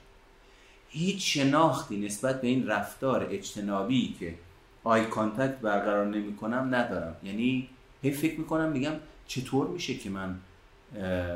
هیچ 0.89 1.38
شناختی 1.38 1.98
نسبت 1.98 2.41
به 2.41 2.48
این 2.48 2.67
رفتار 2.67 3.27
اجتنابی 3.29 4.15
که 4.20 4.36
eye 4.84 5.06
contact 5.06 5.58
برقرار 5.58 6.05
نمی‌کنم 6.05 6.75
ندارم. 6.75 7.15
یعنی 7.24 7.70
هی 8.01 8.12
فکر 8.12 8.39
می‌کنم 8.39 8.72
میگم 8.72 8.94
چطور 9.27 9.67
میشه 9.67 9.96
که 9.96 10.10
من 10.10 10.39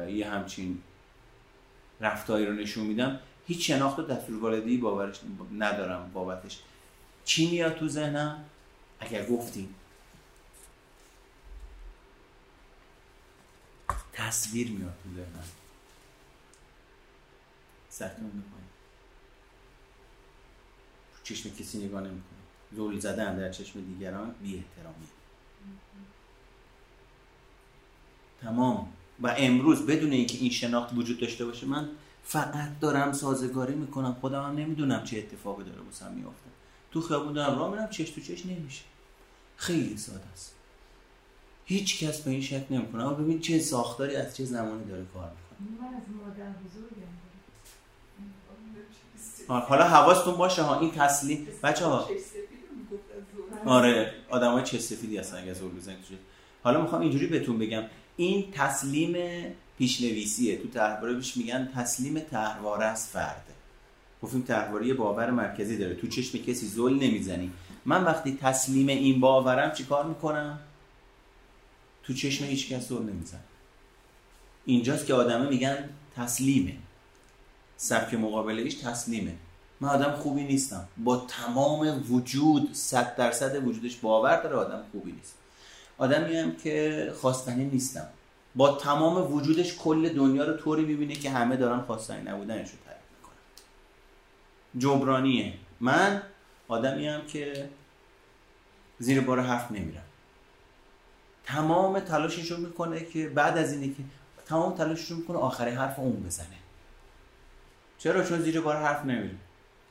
یه 0.09 0.29
همچین 0.29 0.77
رفتاری 2.01 2.45
رو 2.45 2.53
نشون 2.53 2.85
میدم؟ 2.85 3.19
هیچ 3.47 3.71
شناخت 3.71 3.99
و 3.99 4.01
دستورالعملی 4.01 4.77
باورش 4.77 5.19
ندارم 5.57 6.11
بابتش. 6.13 6.59
چی 7.25 7.51
میاد 7.51 7.75
تو 7.75 7.87
ذهنم؟ 7.87 8.43
اگر 8.99 9.25
گفتیم 9.25 9.75
تصویر 14.29 14.71
میاد 14.71 14.93
تو 15.03 15.09
ذهنم. 15.15 15.43
سرتون 17.89 18.25
می‌کنم 18.25 18.43
چشم 21.23 21.49
کسی 21.49 21.85
نگاه 21.85 22.03
زدن 22.99 23.37
در 23.37 23.51
چشم 23.51 23.81
دیگران 23.81 24.35
بی 24.41 24.55
احترامی 24.55 25.07
تمام. 28.41 28.93
و 29.21 29.35
امروز 29.37 29.85
بدون 29.85 30.11
اینکه 30.11 30.37
این 30.37 30.49
شناخت 30.49 30.93
وجود 30.93 31.19
داشته 31.19 31.45
باشه 31.45 31.65
من 31.65 31.89
فقط 32.23 32.79
دارم 32.79 33.13
سازگاری 33.13 33.75
می‌کنم. 33.75 34.17
خودم 34.21 34.43
هم 34.43 34.55
نمی‌دونم 34.55 35.03
چه 35.03 35.17
اتفاقی 35.17 35.63
داره 35.63 35.81
بسم 35.81 36.13
میافته. 36.13 36.49
تو 36.91 37.01
خیابون 37.01 37.33
دارم 37.33 37.59
راه 37.59 37.71
میرم 37.71 37.89
چش 37.89 38.09
تو 38.09 38.21
چش 38.21 38.45
نمیشه. 38.45 38.83
خیلی 39.57 39.97
ساده 39.97 40.27
است. 40.33 40.55
هیچ 41.69 42.03
کس 42.03 42.21
به 42.21 42.31
این 42.31 42.41
شک 42.41 42.65
نمی‌کنه. 42.69 43.03
اما 43.03 43.13
ببین 43.13 43.39
چه 43.39 43.59
ساختاری 43.59 44.15
از 44.15 44.37
چه 44.37 44.45
زمانی 44.45 44.85
داره 44.85 45.05
کار 45.13 45.31
می‌کنه. 45.31 45.81
من 45.81 45.95
از 45.95 46.03
مادر 49.47 49.59
حالا 49.61 49.83
حواستون 49.83 50.35
باشه 50.35 50.61
ها 50.61 50.79
این 50.79 50.91
تسلیم. 50.91 51.47
بچه 51.63 51.85
ها 51.85 52.09
آره 53.65 54.13
آدم 54.29 54.51
های 54.51 54.63
چه 54.63 54.79
سفیدی 54.79 55.17
هستن 55.17 55.37
اگه 55.37 55.53
زور 55.53 55.71
بزنید 55.71 55.97
حالا 56.63 56.81
می‌خوام 56.81 57.01
اینجوری 57.01 57.27
بهتون 57.27 57.59
بگم. 57.59 57.83
این 58.17 58.51
تسلیم 58.51 59.15
پیشنویسیه. 59.77 60.57
تو 60.57 60.67
تحواره 60.67 61.13
بهش 61.13 61.37
میگن 61.37 61.69
تسلیم 61.75 62.19
تحواره 62.19 62.85
از 62.85 63.07
فرده 63.07 63.53
گفتیم 64.23 64.41
تحواره 64.41 64.87
یه 64.87 64.93
باور 64.93 65.31
مرکزی 65.31 65.77
داره. 65.77 65.95
تو 65.95 66.07
چشم 66.07 66.37
کسی 66.37 66.67
زل 66.67 66.93
نمی‌زنی. 66.93 67.51
من 67.85 68.03
وقتی 68.03 68.37
تسلیم 68.41 68.87
این 68.87 69.19
باورم 69.19 69.71
چی 69.71 69.83
کار 69.83 70.05
می‌کنم؟ 70.05 70.59
تو 72.09 72.15
چشم 72.15 72.45
هیچ 72.45 72.69
کس 72.69 72.87
زل 72.87 73.01
نمی‌زنم 73.01 73.43
اینجاست 74.65 75.05
که 75.05 75.13
آدمه 75.13 75.49
میگن 75.49 75.89
تسلیمه. 76.15 76.75
سبک 77.77 78.13
مقابله 78.13 78.61
ایش 78.61 78.73
تسلیمه. 78.73 79.35
من 79.79 79.89
آدم 79.89 80.11
خوبی 80.11 80.43
نیستم. 80.43 80.87
با 80.97 81.17
تمام 81.17 82.05
وجود 82.09 82.73
صد 82.73 83.15
درصد 83.15 83.67
وجودش 83.67 83.95
باور 83.95 84.41
داره 84.41 84.55
آدم 84.55 84.83
خوبی 84.91 85.11
نیست. 85.11 85.35
آدمی 85.97 86.35
هم 86.35 86.55
که 86.55 87.13
خواستنی 87.21 87.65
نیستم. 87.65 88.07
با 88.55 88.75
تمام 88.75 89.33
وجودش 89.33 89.77
کل 89.77 90.09
دنیا 90.09 90.45
رو 90.45 90.57
طوری 90.57 90.85
می‌بینه 90.85 91.15
که 91.15 91.29
همه 91.29 91.55
دارن 91.55 91.81
خواستنی 91.81 92.23
نبودنش 92.23 92.69
رو 92.69 92.77
تعریف 92.85 93.09
می‌کنن. 93.17 93.37
جبرانیه. 94.77 95.53
من 95.79 96.21
آدمی 96.67 97.07
هم 97.07 97.27
که 97.27 97.69
زیر 98.99 99.21
بار 99.21 99.39
حرف 99.39 99.71
نمیرم. 99.71 100.08
تمام 101.49 101.99
تلاشش 101.99 102.51
رو 102.51 102.57
می‌کنه 102.57 103.05
که 103.05 103.29
بعد 103.29 103.57
از 103.57 103.73
اینه 103.73 103.87
که 103.87 104.03
تمام 104.45 104.75
تلاشش 104.75 105.11
رو 105.11 105.17
می‌کنه 105.17 105.37
آخری 105.37 105.71
حرف 105.71 105.99
اون 105.99 106.23
بزنه. 106.23 106.47
چرا؟ 107.97 108.23
چون 108.23 108.41
زیر 108.41 108.61
بار 108.61 108.75
حرف 108.75 109.05
نمیره 109.05 109.35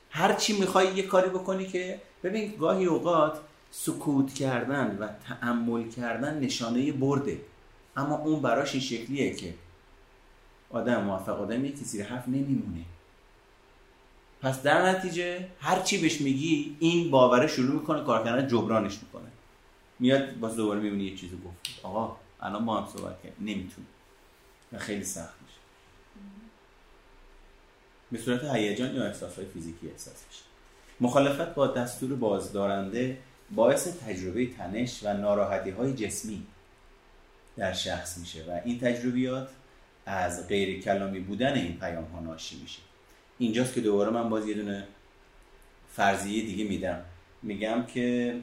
هر 0.09 0.33
چی 0.33 0.59
می‌خوای 0.59 0.95
یه 0.95 1.03
کاری 1.03 1.29
بکنی 1.29 1.67
که 1.67 2.01
ببین 2.23 2.55
گاهی 2.55 2.85
اوقات 2.85 3.39
سکوت 3.71 4.33
کردن 4.33 4.97
و 4.99 5.07
تعمل 5.27 5.89
کردن 5.89 6.39
نشانه 6.39 6.91
برده. 6.91 7.41
اما 7.97 8.17
اون 8.17 8.41
براش 8.41 8.73
این 8.73 8.83
شکلیه 8.83 9.35
که 9.35 9.53
آدم 10.69 11.03
موفق 11.03 11.41
آدمیه 11.41 11.71
که 11.71 11.83
زیر 11.83 12.05
حرف 12.05 12.27
نمیمونه. 12.27 12.85
پس 14.41 14.61
در 14.61 14.89
نتیجه 14.89 15.47
هر 15.59 15.79
چی 15.79 16.01
بهش 16.01 16.21
میگی 16.21 16.75
این 16.79 17.11
باوره 17.11 17.47
شروع 17.47 17.73
می‌کنه 17.73 18.03
کار 18.03 18.23
کردن 18.23 18.47
جبرانش 18.47 18.93
می‌کنه. 18.93 19.08
میاد 19.99 20.39
باز 20.39 20.55
دوباره 20.55 20.79
می‌بینی 20.79 21.03
یه 21.03 21.15
چیزی 21.15 21.37
گفت. 21.45 21.85
آقا 21.85 22.17
الان 22.41 22.63
ما 22.63 22.81
هم 22.81 22.97
صحبت 22.97 23.23
کرد 23.23 23.33
نمی‌تونه. 23.39 23.87
و 24.71 24.77
خیلی 24.77 25.03
سخت 25.03 25.35
میشه. 25.41 25.59
به 28.11 28.17
صورت 28.17 28.43
هیجان 28.43 28.95
یا 28.95 29.05
احساسهای 29.05 29.47
فیزیکی 29.47 29.87
احساس 29.87 30.23
میشه. 30.27 30.43
مخالفت 31.01 31.55
با 31.55 31.67
دستور 31.67 32.15
بازدارنده 32.15 33.17
باعث 33.51 33.87
تجربه 33.87 34.45
تنش 34.45 34.99
و 35.03 35.13
ناراحتی 35.13 35.69
های 35.69 35.93
جسمی 35.93 36.43
در 37.57 37.73
شخص 37.73 38.17
میشه 38.17 38.43
و 38.43 38.59
این 38.65 38.79
تجربیات 38.79 39.49
از 40.05 40.47
غیر 40.47 40.81
کلامی 40.81 41.19
بودن 41.19 41.53
این 41.53 41.79
پیام 41.79 42.03
ها 42.03 42.19
ناشی 42.19 42.61
میشه. 42.61 42.79
اینجاست 43.37 43.73
که 43.73 43.81
دوباره 43.81 44.09
من 44.09 44.29
باز 44.29 44.47
یه 44.47 44.53
دونه 44.53 44.87
فرضیه 45.93 46.41
دیگه 46.45 46.63
میدم. 46.63 47.01
میگم 47.41 47.85
که 47.85 48.35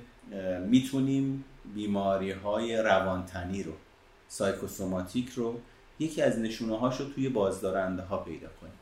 می‌تونیم 0.67 1.45
بیماری 1.75 2.31
های 2.31 2.77
روانتنی 2.77 3.63
رو 3.63 3.73
سایکوسوماتیک 4.29 5.29
رو 5.29 5.61
یکی 5.99 6.23
از 6.23 6.39
نشونه 6.39 6.79
هاش 6.79 7.01
رو 7.01 7.07
توی 7.07 7.29
بازدارنده 7.29 8.03
ها 8.03 8.17
پیدا 8.17 8.49
کنیم. 8.61 8.73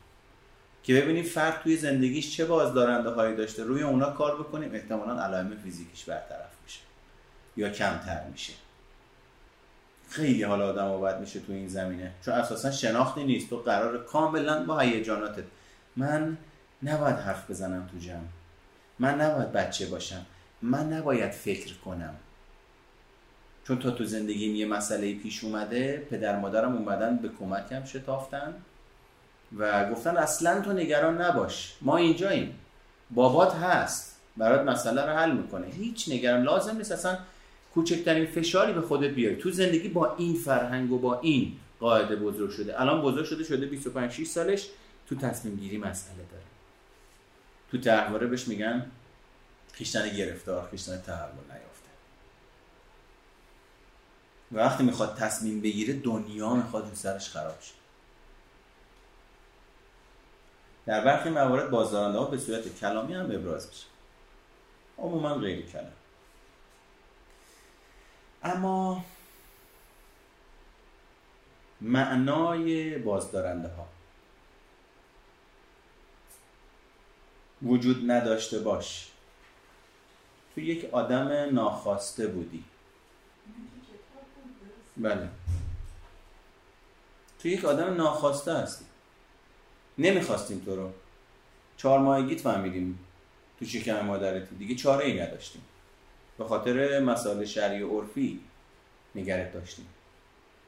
که 0.83 1.01
ببینیم 1.01 1.23
فرد 1.23 1.61
توی 1.63 1.77
زندگیش 1.77 2.37
چه 2.37 2.45
بازدارنده 2.45 3.09
هایی 3.09 3.35
داشته 3.35 3.63
روی 3.63 3.83
اونا 3.83 4.09
کار 4.09 4.35
بکنیم 4.35 4.73
احتمالا 4.73 5.21
علائم 5.21 5.55
فیزیکیش 5.63 6.03
برطرف 6.03 6.51
میشه 6.63 6.79
یا 7.57 7.69
کمتر 7.69 8.23
میشه. 8.31 8.53
خیلی 10.09 10.43
حالا 10.43 10.69
آدم 10.69 10.85
آباد 10.85 11.19
میشه 11.19 11.39
تو 11.39 11.53
این 11.53 11.67
زمینه 11.67 12.11
چون 12.25 12.33
اساسا 12.33 12.71
شناختی 12.71 13.23
نیست. 13.23 13.49
تو 13.49 13.57
قرار 13.57 14.03
کاملا 14.03 14.65
با 14.65 14.79
هیجاناتت 14.79 15.43
من 15.95 16.37
نباید 16.83 17.15
حرف 17.15 17.49
بزنم 17.49 17.89
تو 17.91 17.97
جمع. 17.97 18.19
من 18.99 19.21
نباید 19.21 19.51
بچه 19.51 19.85
باشم. 19.85 20.25
من 20.65 20.93
نباید 20.93 21.31
فکر 21.31 21.73
کنم. 21.73 22.15
چون 23.67 23.79
تا 23.79 23.91
تو 23.91 24.03
زندگیم 24.03 24.55
یه 24.55 24.65
مسئله 24.65 25.13
پیش 25.13 25.43
اومده 25.43 26.07
پدر 26.09 26.39
مادرم 26.39 26.75
اومدن 26.75 27.17
به 27.17 27.29
کمکم 27.39 27.85
شتافتن 27.85 28.53
و 29.57 29.89
گفتن 29.89 30.17
اصلا 30.17 30.61
تو 30.61 30.73
نگران 30.73 31.21
نباش. 31.21 31.75
ما 31.81 31.97
اینجاییم. 31.97 32.55
بابات 33.11 33.55
هست. 33.55 34.15
برات 34.37 34.61
مسئله 34.61 35.01
رو 35.05 35.11
حل 35.11 35.31
می‌کنه. 35.31 35.67
هیچ 35.67 36.09
نگران 36.09 36.43
لازم 36.43 36.77
نیست. 36.77 36.91
اصلا 36.91 37.17
کوچکترین 37.73 38.25
فشاری 38.25 38.73
به 38.73 38.81
خودت 38.81 39.09
بیاری. 39.09 39.35
تو 39.35 39.51
زندگی 39.51 39.87
با 39.87 40.15
این 40.15 40.35
فرهنگ 40.35 40.91
و 40.91 40.99
با 40.99 41.19
این 41.19 41.53
قاعده 41.79 42.15
بزرگ 42.15 42.49
شده. 42.49 42.81
الان 42.81 43.01
بزرگ 43.01 43.25
شده 43.25 43.43
شده 43.43 43.65
25 43.65 44.11
6 44.11 44.27
سالش. 44.27 44.67
تو 45.09 45.15
تصمیم 45.15 45.55
گیری 45.55 45.77
مسئله 45.77 46.23
داره. 46.31 46.43
تو 47.71 47.77
تحواره 47.77 48.27
بهش 48.27 48.47
میگن 48.47 48.85
خیشتن 49.75 50.09
گرفتار 50.09 50.69
خیشتن 50.69 51.01
تحول 51.01 51.43
نیافته. 51.43 51.89
و 54.51 54.57
وقتی 54.57 54.83
می‌خواد 54.83 55.17
تصمیم 55.17 55.61
بگیره 55.61 55.93
دنیا 55.93 56.53
می‌خواد 56.53 56.89
رو 56.89 56.95
سرش 56.95 57.29
خراب 57.29 57.61
شه. 57.61 57.73
در 60.85 61.05
برخی 61.05 61.29
موارد 61.29 61.69
بازدارنده 61.69 62.17
ها 62.17 62.25
به 62.25 62.37
صورت 62.37 62.79
کلامی 62.79 63.13
هم 63.13 63.25
ابراز 63.25 63.67
میشه. 63.67 63.85
عموما 64.97 65.35
غیر 65.35 65.65
کلام 65.65 65.91
اما 68.43 69.05
معنای 71.81 72.97
بازدارنده 72.97 73.67
ها 73.67 73.87
وجود 77.63 78.11
نداشته 78.11 78.59
باش. 78.59 79.11
تو 80.55 80.61
یک 80.61 80.89
آدم 80.91 81.27
ناخواسته 81.51 82.27
بودی. 82.27 82.63
بله. 84.97 85.29
تو 87.39 87.47
یک 87.47 87.65
آدم 87.65 87.93
ناخواسته 87.93 88.53
هستی. 88.53 88.85
نمی‌خواستیم 89.97 90.59
تو 90.65 90.75
رو. 90.75 90.91
چهار 91.77 91.99
ماهگیت 91.99 92.41
فهمیدیم 92.41 92.99
تو 93.59 93.65
شکم 93.65 94.05
مادرتی. 94.05 94.55
دیگه 94.55 94.75
چاره 94.75 95.05
ای 95.05 95.21
نداشتیم. 95.21 95.61
به 96.37 96.45
خاطر 96.45 96.99
مسائل 96.99 97.45
شرعی 97.45 97.81
و 97.81 97.99
عرفی 97.99 98.39
نگرت 99.15 99.53
داشتیم. 99.53 99.85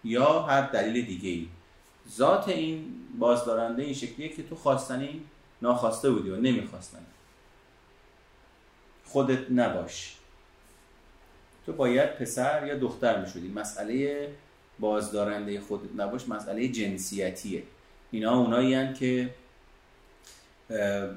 یا 0.03 0.41
هر 0.41 0.61
دلیل 0.61 1.05
دیگه 1.05 1.29
ای 1.29 1.47
ذات 2.09 2.47
این 2.47 2.95
بازدارنده 3.19 3.83
این 3.83 3.93
شکلیه 3.93 4.29
که 4.29 4.43
تو 4.43 4.55
خواستنی 4.55 5.21
ناخواسته 5.61 6.11
بودی 6.11 6.29
و 6.29 6.35
نمی‌خواستن 6.35 7.05
خودت 9.07 9.51
نباش. 9.51 10.15
تو 11.65 11.73
باید 11.73 12.15
پسر 12.15 12.67
یا 12.67 12.77
دختر 12.77 13.21
می‌شدی. 13.21 13.47
مسئله 13.47 14.29
بازدارنده 14.79 15.59
خودت 15.59 15.89
نباش 15.97 16.27
مسئله 16.29 16.67
جنسیتیه. 16.67 17.63
اینا 18.11 18.39
اونایی 18.39 18.93
که 18.93 19.29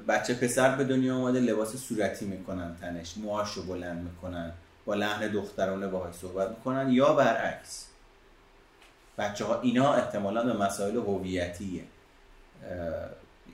بچه 0.07 0.33
پسر 0.33 0.75
به 0.75 0.83
دنیا 0.83 1.15
آمده 1.15 1.39
لباس 1.39 1.75
صورتی 1.75 2.25
می‌کنن 2.25 2.75
تنش 2.81 3.17
موهاشو 3.17 3.63
بلند 3.63 4.03
می‌کنن 4.03 4.51
با 4.85 4.95
لحن 4.95 5.27
دخترانه 5.27 5.87
باهاش 5.87 6.15
صحبت 6.15 6.49
می‌کنن 6.49 6.91
یا 6.91 7.13
برعکس. 7.13 7.87
بچه 9.17 9.45
ها 9.45 9.61
اینا 9.61 9.93
احتمالا 9.93 10.43
به 10.43 10.53
مسائل 10.53 10.95
هویتیه. 10.95 11.83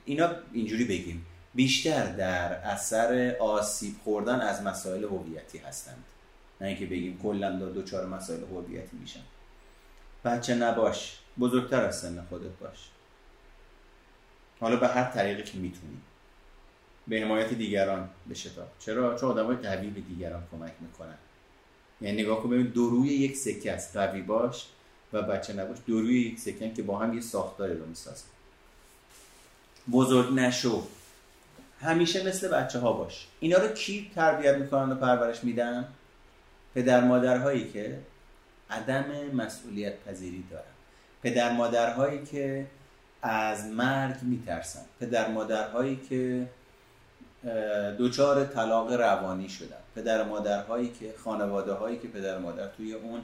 اینا 0.04 0.30
اینجوری 0.52 0.84
بگیم. 0.84 1.26
بیشتر 1.58 2.06
در 2.06 2.52
اثر 2.52 3.36
آسیب 3.40 3.96
خوردن 4.04 4.40
از 4.40 4.62
مسائل 4.62 5.04
هویتی 5.04 5.58
هستند. 5.58 6.04
نه 6.60 6.66
اینکه 6.66 6.86
بگیم 6.86 7.18
کلا 7.22 7.50
دوچار 7.50 8.06
مسائل 8.06 8.40
هویتی 8.40 8.96
میشن. 8.96 9.20
بچه 10.24 10.54
نباش 10.54 11.18
بزرگتر 11.38 11.84
از 11.84 12.00
سن 12.00 12.26
خودت 12.28 12.58
باش. 12.60 12.88
حالا 14.60 14.76
به 14.76 14.88
هر 14.88 15.10
طریقی 15.10 15.42
که 15.42 15.58
می‌تونی. 15.58 15.96
به 17.08 17.20
حمایت 17.20 17.54
دیگران 17.54 18.08
بشتاب 18.30 18.68
چرا؟ 18.78 19.18
چون 19.18 19.30
آدمای 19.30 19.56
قوی 19.56 19.90
به 19.90 20.00
دیگران 20.00 20.42
کمک 20.52 20.72
می‌کنن. 20.80 21.18
یعنی 22.00 22.22
نگاه 22.22 22.42
کن 22.42 22.50
ببین 22.50 22.66
دو 22.66 23.06
یک 23.06 23.36
سکه 23.36 23.72
است. 23.72 23.96
قوی 23.96 24.22
باش 24.22 24.66
و 25.12 25.22
بچه 25.22 25.52
نباش. 25.52 25.78
دو 25.86 26.10
یک 26.10 26.38
سکه 26.38 26.72
که 26.72 26.82
با 26.82 26.98
هم 26.98 27.14
یه 27.14 27.20
ساختاری 27.20 27.74
رو 27.74 27.86
می‌سازن. 27.86 28.26
بزرگ 29.92 30.34
نشو. 30.34 30.86
همیشه 31.80 32.26
مثل 32.26 32.48
بچه 32.48 32.78
ها 32.78 32.92
باش. 32.92 33.26
اینا 33.40 33.58
رو 33.58 33.68
کی 33.68 34.10
تربیت 34.14 34.56
می‌کنن 34.56 34.92
و 34.92 34.94
پرورش 34.94 35.44
میدن؟ 35.44 35.88
پدر 36.74 37.04
مادرهایی 37.04 37.70
که 37.70 37.98
عدم 38.70 39.04
مسئولیت 39.34 40.04
پذیری 40.04 40.44
دارن. 40.50 40.64
پدر 41.22 41.52
مادرهایی 41.52 42.24
که 42.24 42.66
از 43.22 43.66
مرگ 43.66 44.16
میترسن. 44.22 44.82
پدر 45.00 45.30
مادرهایی 45.30 46.00
که 46.08 46.46
دوچار 47.98 48.44
طلاق 48.44 48.92
روانی 48.92 49.48
شدن. 49.48 49.76
پدر 49.96 50.24
مادرهایی 50.24 50.88
که 50.88 51.14
خانواده 51.24 51.72
هایی 51.72 51.98
که 51.98 52.08
پدر 52.08 52.38
مادر 52.38 52.68
توی 52.68 52.94
اون 52.94 53.20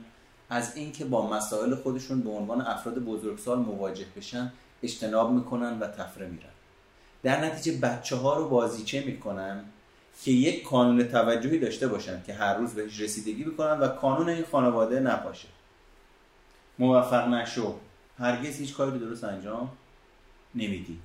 از 0.50 0.76
اینکه 0.76 1.04
با 1.04 1.30
مسائل 1.30 1.74
خودشون 1.74 2.20
به 2.20 2.30
عنوان 2.30 2.60
افراد 2.60 2.98
بزرگسال 2.98 3.58
مواجه 3.58 4.06
بشن 4.16 4.52
اجتناب 4.82 5.32
می‌کنن 5.32 5.78
و 5.78 5.86
تفره 5.86 6.26
میرن. 6.26 6.53
در 7.24 7.44
نتیجه 7.44 7.78
بچه 7.78 8.16
ها 8.16 8.36
رو 8.36 8.48
بازیچه 8.48 9.00
می‌کنن 9.00 9.64
که 10.22 10.30
یک 10.30 10.62
کانون 10.62 11.04
توجهی 11.08 11.58
داشته 11.58 11.88
باشن 11.88 12.22
که 12.22 12.34
هر 12.34 12.54
روز 12.54 12.74
بهش 12.74 13.00
رسیدگی 13.00 13.44
بکنن 13.44 13.80
و 13.80 13.88
کانون 13.88 14.28
این 14.28 14.44
خانواده 14.52 15.00
نپاشه. 15.00 15.48
موفق 16.78 17.28
نشو. 17.28 17.74
هرگز 18.18 18.58
هیچ 18.58 18.74
کاری 18.74 18.98
درست 18.98 19.24
انجام 19.24 19.70
نمیدی. 20.54 20.98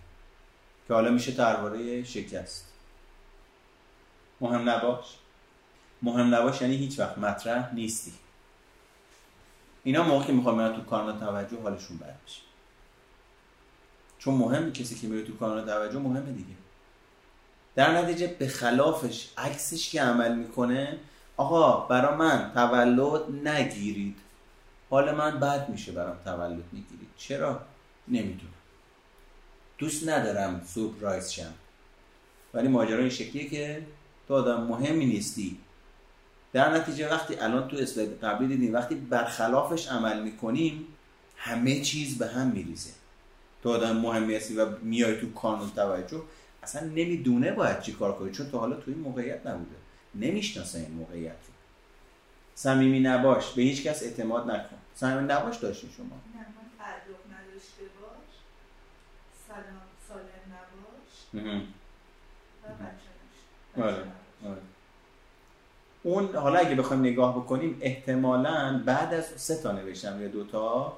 که 0.87 0.93
حالا 0.93 1.11
میشه 1.11 1.31
درباره 1.31 2.03
شکست. 2.03 2.65
مهم 4.41 4.69
نباش. 4.69 5.05
مهم 6.01 6.35
نباش 6.35 6.61
یعنی 6.61 6.75
هیچ 6.75 6.99
وقت 6.99 7.17
مطرح 7.17 7.73
نیستی. 7.73 8.13
اینا 9.83 10.03
موقع 10.03 10.25
که 10.25 10.33
می‌خوام 10.33 10.75
تو 10.75 10.81
کانال 10.81 11.19
توجه 11.19 11.61
حالشون 11.61 11.97
بد 11.97 12.48
چون 14.19 14.33
مهم 14.33 14.73
کسی 14.73 14.95
که 14.95 15.07
میره 15.07 15.27
تو 15.27 15.37
کانال 15.37 15.65
توجه 15.65 15.99
مهمه 15.99 16.31
دیگه. 16.31 16.55
در 17.75 18.01
نتیجه 18.01 18.27
به 18.27 18.47
خلافش 18.47 19.29
عکسش 19.37 19.89
که 19.89 20.01
عمل 20.01 20.35
می‌کنه 20.35 20.97
آقا 21.37 21.87
برا 21.87 22.17
من 22.17 22.51
تولد 22.53 23.47
نگیرید. 23.47 24.15
حال 24.89 25.15
من 25.15 25.39
بد 25.39 25.69
میشه 25.69 25.91
برام 25.91 26.17
تولد 26.25 26.63
می‌گیرید. 26.71 27.09
چرا؟ 27.17 27.61
نمی‌دونم. 28.07 28.53
دوست 29.77 30.09
ندارم 30.09 30.61
سورپرایز 30.67 31.31
شم. 31.31 31.53
ولی 32.53 32.67
ماجرا 32.67 32.99
این 32.99 33.09
شکلیه 33.09 33.49
که 33.49 33.85
تو 34.27 34.33
آدم 34.33 34.63
مهمی 34.63 35.05
نیستی. 35.05 35.57
در 36.53 36.75
نتیجه 36.75 37.09
وقتی 37.09 37.35
الان 37.35 37.67
تو 37.67 37.77
اسلاید 37.77 38.23
قبلی 38.23 38.47
دیدیم 38.47 38.73
وقتی 38.73 38.95
برخلافش 38.95 39.87
عمل 39.87 40.23
می‌کنیم 40.23 40.85
همه 41.37 41.81
چیز 41.81 42.17
به 42.17 42.27
هم 42.27 42.47
میریزه. 42.47 42.98
تو 43.63 43.69
آدم 43.69 43.97
مهمی 43.97 44.35
هستی 44.35 44.55
و 44.55 44.77
میای 44.81 45.17
تو 45.17 45.33
کانون 45.33 45.69
توجه 45.69 46.21
اصلا 46.63 46.87
نمی‌دونه 46.87 47.51
باید 47.51 47.81
چی 47.81 47.93
کار 47.93 48.13
کنی 48.15 48.31
چون 48.31 48.49
تو 48.49 48.57
حالا 48.57 48.75
توی 48.75 48.93
موقعیت 48.93 49.47
نبوده. 49.47 49.75
نمی‌شناسه 50.15 50.79
این 50.79 50.91
موقعیت 50.91 51.31
رو. 51.31 51.53
صمیمی 52.55 52.99
نباش 52.99 53.53
به 53.53 53.61
هیچ 53.61 53.83
کس 53.83 54.03
اعتماد 54.03 54.51
نکن. 54.51 54.77
صمیمی 54.95 55.27
نباش 55.27 55.57
داشتی 55.57 55.89
شما. 55.97 56.05
نه 56.05 56.41
نداشته 57.35 57.83
باش. 58.01 58.33
سلام 59.47 59.81
سالم 60.07 60.43
نباش. 60.53 61.53
و 62.63 62.67
بچه 62.83 63.09
آره. 63.83 64.61
اون 66.03 66.35
حالا 66.35 66.59
اگه 66.59 66.75
بخوایم 66.75 67.01
نگاه 67.01 67.35
بکنیم 67.35 67.77
احتمالا 67.81 68.83
بعد 68.85 69.13
از 69.13 69.25
سه 69.25 69.55
تا 69.55 69.71
نوشتم 69.71 70.21
یا 70.21 70.27
دوتا 70.27 70.97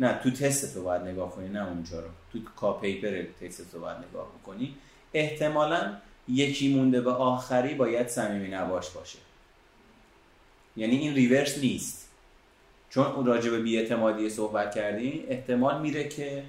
نه 0.00 0.20
تو 0.22 0.30
تست 0.30 0.74
تو 0.74 0.82
باید 0.82 1.02
نگاه 1.02 1.30
کنی 1.30 1.48
نه 1.48 1.68
اونجا 1.68 2.00
رو. 2.00 2.08
تو 2.32 2.38
کا 2.56 2.72
پیپر 2.72 3.22
تست 3.40 3.72
تو 3.72 3.80
باید 3.80 3.96
نگاه 4.10 4.26
بکنی. 4.42 4.74
احتمالا 5.14 5.96
یکی 6.28 6.74
مونده 6.74 7.00
به 7.00 7.10
آخری 7.10 7.74
باید 7.74 8.08
صمیمی 8.08 8.48
نباش 8.48 8.90
باشه. 8.90 9.18
یعنی 10.76 10.96
این 10.96 11.14
ریورس 11.14 11.58
نیست. 11.58 12.08
چون 12.90 13.06
اون 13.06 13.26
راجع 13.26 13.50
به 13.50 13.62
بیاعتمادی 13.62 14.30
صحبت 14.30 14.74
کردیم 14.74 15.24
احتمال 15.28 15.80
میره 15.80 16.08
که 16.08 16.42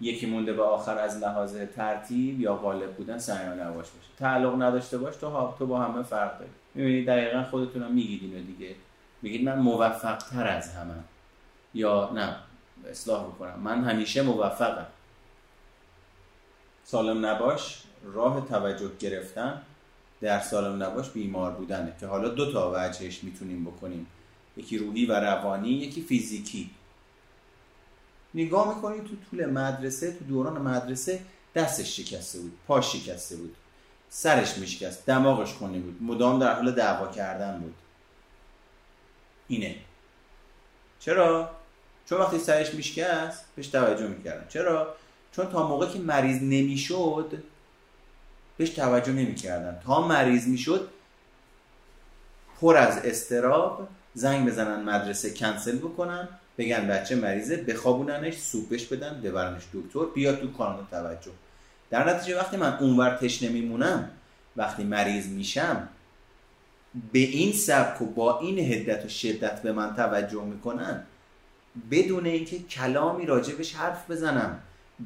یکی 0.00 0.26
مونده 0.26 0.52
به 0.52 0.62
آخر 0.62 0.98
از 0.98 1.18
لحاظ 1.18 1.56
ترتیب 1.76 2.40
یا 2.40 2.56
غالب 2.56 2.92
بودن 2.92 3.18
صمیمی 3.18 3.62
نباش 3.62 3.86
باشه. 3.86 4.08
تعلق 4.18 4.62
نداشته 4.62 4.98
باش 4.98 5.16
تو 5.16 5.54
تو 5.58 5.66
با 5.66 5.80
همه 5.80 6.02
فرق 6.02 6.38
داری. 6.38 6.50
می‌بینید 6.74 7.06
دقیقا 7.06 7.42
خودتون 7.42 7.92
میگید 7.92 8.22
اینو 8.22 8.46
دیگه. 8.46 8.74
میگید 9.22 9.44
من 9.44 9.58
موفق 9.58 10.16
تر 10.16 10.46
از 10.46 10.74
همه 10.74 10.94
یا 11.74 12.10
نه 12.14 12.36
اصلاح 12.90 13.24
بکنم 13.24 13.60
من 13.60 13.84
همیشه 13.84 14.22
موفقم. 14.22 14.86
سالم 16.84 17.26
نباش 17.26 17.82
راه 18.04 18.48
توجه 18.48 18.90
گرفتن 18.98 19.62
در 20.20 20.40
سالم 20.40 20.82
نباش 20.82 21.10
بیمار 21.10 21.50
بودنه 21.50 21.92
که 22.00 22.06
حالا 22.06 22.28
دو 22.28 22.52
تا 22.52 22.72
وجهش 22.74 23.24
می‌تونیم 23.24 23.64
بکنیم. 23.64 24.06
یکی 24.56 24.78
روحی 24.78 25.06
و 25.06 25.12
روانی 25.12 25.68
یکی 25.68 26.02
فیزیکی. 26.02 26.70
نگاه 28.34 28.76
می‌کنی 28.76 29.00
تو 29.00 29.16
طول 29.30 29.46
مدرسه 29.46 30.12
تو 30.12 30.24
دوران 30.24 30.62
مدرسه 30.62 31.20
دستش 31.54 32.00
شکسته 32.00 32.38
بود 32.38 32.58
پاش 32.66 32.92
شکسته 32.92 33.36
بود 33.36 33.56
سرش 34.08 34.58
میشکست 34.58 35.06
دماغش 35.06 35.52
خونی 35.52 35.78
بود 35.78 36.02
مدام 36.02 36.38
در 36.38 36.54
حال 36.54 36.72
دعوا 36.72 37.08
کردن 37.08 37.58
بود. 37.58 37.74
اینه. 39.48 39.76
چرا؟ 41.00 41.53
چون 42.06 42.20
وقتی 42.20 42.38
سرش 42.38 42.74
میشکست 42.74 43.44
بهش 43.56 43.66
توجه 43.66 44.06
می‌کردن. 44.06 44.46
چرا؟ 44.48 44.94
چون 45.32 45.46
تا 45.46 45.68
موقع 45.68 45.86
که 45.86 45.98
مریض 45.98 46.42
نمی‌شد 46.42 47.42
بهش 48.56 48.70
توجه 48.70 49.12
نمی‌کردن. 49.12 49.80
تا 49.84 50.08
مریض 50.08 50.46
می‌شد 50.46 50.88
پر 52.60 52.76
از 52.76 52.98
استراب 52.98 53.88
زنگ 54.14 54.46
بزنن 54.46 54.82
مدرسه 54.82 55.34
کنسل 55.34 55.78
بکنن 55.78 56.28
بگن 56.58 56.88
بچه 56.88 57.16
مریضه 57.16 57.56
بخوابوننش 57.56 58.38
سوپش 58.38 58.86
بدن 58.86 59.20
ببرنش 59.20 59.62
دکتر 59.72 60.04
بیاد 60.14 60.40
تو 60.40 60.52
کانون 60.52 60.86
توجه. 60.90 61.30
در 61.90 62.14
نتیجه 62.14 62.38
وقتی 62.38 62.56
من 62.56 62.78
اونور 62.78 63.10
تشنه 63.16 63.48
میمونم 63.48 64.10
وقتی 64.56 64.84
مریض 64.84 65.26
میشم 65.26 65.88
به 67.12 67.18
این 67.18 67.52
سبک 67.52 68.02
و 68.02 68.06
با 68.06 68.38
این 68.38 68.58
هدت 68.58 69.04
و 69.04 69.08
شدت 69.08 69.62
به 69.62 69.72
من 69.72 69.96
توجه 69.96 70.44
می‌کنن 70.44 71.02
بدون 71.90 72.26
اینکه 72.26 72.58
کلامی 72.58 73.26
راجبش 73.26 73.74
حرف 73.74 74.10
بزنم 74.10 74.58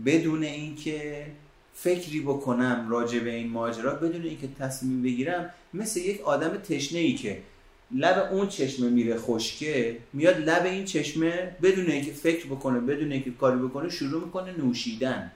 بدون 0.07 0.43
اینکه 0.43 1.27
فکری 1.75 2.21
بکنم 2.21 2.87
راجع 2.91 3.19
به 3.19 3.31
این 3.31 3.49
ماجرا 3.49 3.95
بدون 3.95 4.23
اینکه 4.23 4.49
تصمیم 4.59 5.03
بگیرم 5.03 5.51
مثل 5.75 6.01
یک 6.01 6.21
آدم 6.21 6.57
تشنه 6.57 6.99
ای 6.99 7.15
که 7.15 7.43
لب 7.91 8.29
اون 8.33 8.49
چشمه 8.49 8.89
میره 8.89 9.19
خشکه 9.19 9.99
میاد 10.13 10.37
لب 10.39 10.65
این 10.65 10.85
چشمه 10.85 11.57
بدون 11.63 11.87
اینکه 11.87 12.13
فکر 12.13 12.47
بکنه 12.47 12.81
بدون 12.81 13.13
اینکه 13.13 13.31
کاری 13.31 13.59
بکنه 13.59 13.89
شروع 13.89 14.25
می‌کنه 14.25 14.53
نوشیدن. 14.59 15.33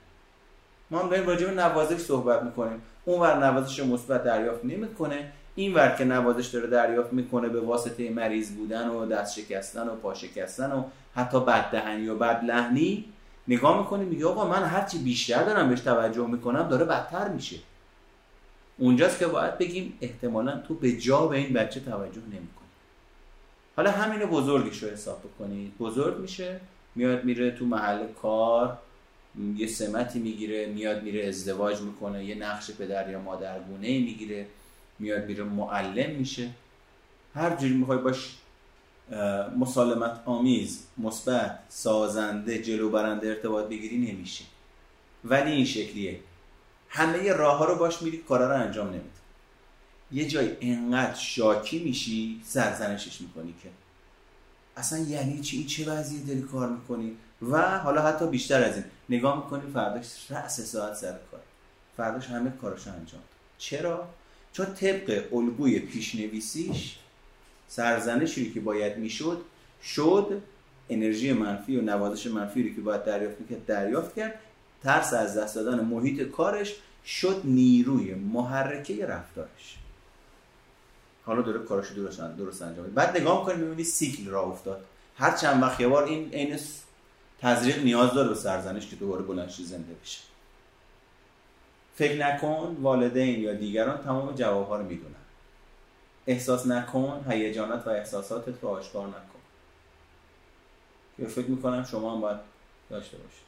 ما 0.91 0.99
هم 0.99 1.11
داریم 1.11 1.27
راجع 1.27 1.47
به 1.47 1.55
نوازش 1.55 1.99
صحبت 1.99 2.43
می‌کنیم. 2.43 2.83
اون 3.05 3.21
ور 3.21 3.47
نوازش 3.47 3.81
مثبت 3.81 4.25
دریافت 4.25 4.65
نمی‌کنه. 4.65 5.33
این 5.55 5.75
ور 5.75 5.95
که 5.99 6.05
نوازش 6.05 6.47
داره 6.47 6.67
دریافت 6.67 7.13
می‌کنه 7.13 7.49
به 7.49 7.61
واسطه 7.61 8.11
مریض 8.11 8.51
بودن 8.51 8.89
و 8.89 9.07
دست 9.07 9.41
شکستن 9.41 9.89
و 9.89 9.97
پا 9.97 10.15
شکستن 10.15 10.73
و 10.73 10.85
حتی 11.15 11.41
بددهنی 11.41 12.09
و 12.09 12.17
بد 12.17 12.45
لحنی 12.45 13.05
نگاه 13.49 13.79
می‌کنه 13.79 14.05
میگه 14.05 14.27
آقا 14.27 14.49
من 14.49 14.63
هرچی 14.63 14.99
بیشتر 14.99 15.45
دارم 15.45 15.69
بهش 15.69 15.81
توجه 15.81 16.27
می‌کنم 16.27 16.69
داره 16.69 16.85
بدتر 16.85 17.29
میشه. 17.29 17.57
اونجاست 18.79 19.19
که 19.19 19.27
باید 19.27 19.59
بگیم 19.59 19.99
احتمالا 20.01 20.59
تو 20.69 20.75
به 20.75 20.93
جا 20.93 21.27
به 21.27 21.37
این 21.37 21.53
بچه 21.53 21.81
توجه 21.81 22.21
نمی‌کنی. 22.21 22.69
حالا 23.77 23.91
همینو 23.91 24.27
بزرگش 24.27 24.83
رو 24.83 24.91
حساب 24.91 25.21
بکنید. 25.21 25.79
بزرگ 25.79 26.19
میشه 26.19 26.61
میاد 26.95 27.25
میره 27.25 27.51
تو 27.51 27.65
محل 27.65 28.07
کار 28.23 28.79
یه 29.57 29.67
سمتی 29.67 30.19
می‌گیره 30.19 30.67
میاد 30.67 31.03
میره 31.03 31.29
ازدواج 31.29 31.81
می‌کنه 31.81 32.25
یه 32.25 32.35
نقش 32.35 32.71
پدر 32.71 33.11
یا 33.11 33.21
مادرگونه 33.21 33.89
می‌گیره. 33.89 34.47
میاد 35.03 35.25
میره 35.25 35.45
معلم 35.45 36.11
میشه. 36.11 36.51
هر 37.35 37.57
جوری 37.57 37.75
می‌خوای 37.75 37.99
باش 37.99 38.37
مسالمت 39.59 40.21
آمیز 40.25 40.87
مثبت 40.99 41.59
سازنده 41.69 42.63
جلو 42.63 42.91
برنده 42.91 43.29
ارتباط 43.29 43.69
بگیری 43.69 43.99
نمیشه. 43.99 44.45
ولی 45.25 45.51
این 45.51 45.65
شکلیه. 45.65 46.21
همه 46.89 47.33
راه 47.33 47.59
ها 47.59 47.65
رو 47.65 47.77
باش 47.77 48.03
میری 48.03 48.19
کارا 48.19 48.49
رو 48.49 48.63
انجام 48.63 48.89
نمیده. 48.89 49.09
یه 50.13 50.29
جای 50.29 50.57
انقدر 50.61 51.15
شاکی 51.15 51.85
میشی 51.85 52.41
سرزنشش 52.45 53.21
می‌کنی 53.21 53.55
که. 53.63 53.69
اصلا 54.77 54.99
یعنی 54.99 55.41
چی؟ 55.41 55.57
این 55.57 55.67
چه 55.67 55.91
وضعی 55.91 56.25
داری 56.25 56.43
کار 56.43 56.69
می‌کنی؟ 56.69 57.17
و 57.51 57.79
حالا 57.79 58.03
حتی 58.03 58.27
بیشتر 58.27 58.65
از 58.65 58.75
این 58.75 58.85
نگاه 59.09 59.45
می‌کنی 59.45 59.73
فرداش 59.73 60.31
رأس 60.31 60.61
ساعت 60.61 60.95
سر 60.95 61.19
کار. 61.31 61.41
فرداش 61.97 62.27
همه 62.27 62.51
کاراشو 62.51 62.91
انجام 62.91 63.23
چرا؟ 63.59 64.09
چون 64.53 64.75
طبق 64.75 65.35
الگوی 65.35 65.79
پیشنویسیش 65.79 66.99
سرزنشی 67.69 68.53
که 68.53 68.61
باید 68.61 68.99
می‌شد 68.99 69.43
شد 69.83 70.43
انرژی 70.91 71.33
منفی 71.33 71.77
و 71.77 71.81
نوازش 71.81 72.27
منفی 72.27 72.69
رو 72.69 72.75
که 72.75 72.81
باید 72.81 73.05
دریافت 73.05 73.41
می‌کرد 73.41 73.67
دریافت 73.67 74.17
کرد. 74.17 74.41
ترس 74.83 75.13
از 75.13 75.37
دست 75.37 75.55
دادن 75.55 75.81
محیط 75.85 76.23
کارش 76.23 76.75
شد 77.07 77.41
نیروی 77.45 78.15
محرکه 78.15 79.07
رفتارش. 79.07 79.77
حالا 81.25 81.43
داره 81.43 81.59
کارش 81.59 81.93
درست 81.93 82.21
درست 82.21 82.63
انجام 82.63 82.87
بعد 82.87 83.17
نگاه 83.17 83.39
می‌کنی 83.39 83.63
می‌بینی 83.63 83.85
سیکل 83.85 84.27
را 84.27 84.43
افتاد. 84.43 84.85
هر 85.17 85.37
چند 85.37 85.63
وقت 85.63 85.81
یه 85.81 85.89
بار 85.89 86.05
این 86.05 86.33
عین 86.33 86.59
تزریق 87.41 87.85
نیاز 87.85 88.15
داره 88.15 88.29
به 88.29 88.35
سرزنش 88.35 88.87
که 88.87 88.97
دوباره 88.97 89.23
بلندشی 89.23 89.65
زنده 89.65 89.95
بشه. 90.03 90.19
فکر 91.95 92.27
نکن 92.27 92.77
والدین 92.83 93.41
یا 93.41 93.55
دیگران 93.55 94.05
تمام 94.05 94.35
جوابها 94.35 94.77
رو 94.77 94.85
می‌دونن. 94.85 95.15
احساس 96.27 96.67
نکن 96.67 97.25
هیجانات 97.29 97.87
و 97.87 97.91
احساساتت 97.91 98.63
رو 98.63 98.69
آشکار 98.69 99.09
نکن. 99.09 99.19
که 101.17 101.27
فکر 101.27 101.47
می‌کنم 101.47 101.85
شما 101.85 102.15
هم 102.15 102.21
باید 102.21 102.39
داشته 102.91 103.17
باشید. 103.17 103.43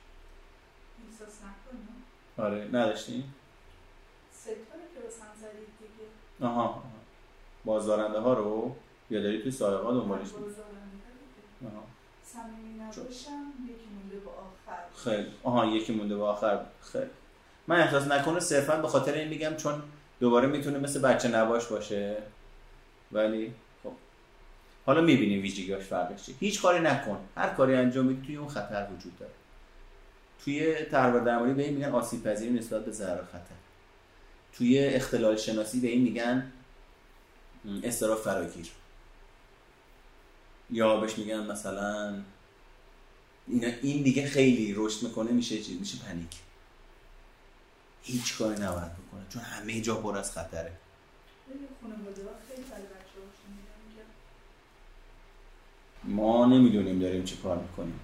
احساس 1.11 1.35
نکنم 1.38 2.46
آره 2.46 2.68
نداشتین؟ 2.72 3.24
ستاره 4.33 4.85
که 4.94 5.00
بسن 5.07 5.26
زدید 5.40 5.68
دیگه. 5.78 6.50
آها, 6.52 6.62
آها. 6.62 6.83
بازدارنده 7.64 8.18
ها 8.18 8.35
رو؟ 8.35 8.76
یا 9.11 9.22
داری 9.22 9.42
توی 9.42 9.50
سایقا 9.50 9.92
دنبالش 9.92 10.28
آها. 10.33 11.85
صمیمی 12.24 12.74
نباشم 12.80 13.52
یکی 13.64 13.88
مونده 13.94 14.16
با 14.24 14.30
آخر. 14.33 14.83
خیلی. 15.04 15.28
آها 15.42 15.66
یکی 15.66 15.94
مونده 15.94 16.16
با 16.16 16.33
آخر. 16.33 16.64
خیلی. 16.92 17.11
من 17.66 17.81
احساس 17.81 18.07
نکنه 18.07 18.40
صرفا 18.40 18.77
به 18.77 18.88
خاطر 18.88 19.12
این 19.12 19.29
میگم 19.29 19.57
چون 19.57 19.83
دوباره 20.20 20.48
می‌تونه 20.48 20.79
مثل 20.79 21.00
بچه 21.00 21.29
نباش 21.29 21.66
باشه. 21.66 22.16
ولی 23.12 23.55
خب. 23.83 23.92
حالا 24.87 25.00
می‌بینیم 25.00 25.42
ویژگیاش 25.42 25.85
فرقش 25.85 26.27
چیه 26.27 26.35
هیچ 26.40 26.62
کاری 26.62 26.81
نکن. 26.81 27.18
هر 27.37 27.48
کاری 27.48 27.74
انجام 27.74 28.07
میدی 28.07 28.27
توی 28.27 28.37
اون 28.37 28.48
خطر 28.48 28.88
وجود 28.96 29.18
داره. 29.18 29.33
توی 30.44 30.74
تربار 30.85 31.20
درمانی 31.20 31.55
به 31.55 31.64
این 31.64 31.74
میگن 31.74 31.90
آسیب 31.90 32.22
پذیری 32.22 32.53
نسبت 32.53 32.85
به 32.85 32.92
ضرر 32.92 33.24
خطر. 33.24 33.55
توی 34.53 34.79
اختلال 34.79 35.37
شناسی 35.37 35.81
به 35.81 35.88
این 35.88 36.03
میگن 36.03 36.53
استراب 37.83 38.18
فراگیر. 38.18 38.70
یا 40.70 40.96
بهش 40.96 41.18
میگن 41.18 41.46
مثلا 41.46 42.14
این 43.83 44.03
دیگه 44.03 44.27
خیلی 44.27 44.74
رشد 44.77 45.03
می‌کنه 45.03 45.31
میشه 45.31 45.62
چی 45.62 45.79
میشه 45.79 45.98
پنیک. 45.98 46.31
هیچ 48.06 48.38
کاری 48.38 48.62
نباید 48.62 48.92
بکنه 48.92 49.20
چون 49.28 49.42
همه 49.42 49.80
جا 49.80 49.94
پر 49.94 50.18
از 50.18 50.32
خطره. 50.32 50.72
ما 56.04 56.46
نمی‌دونیم 56.46 56.98
داریم 56.98 57.24
چی 57.24 57.36
کار 57.36 57.58
می‌کنیم. 57.58 58.00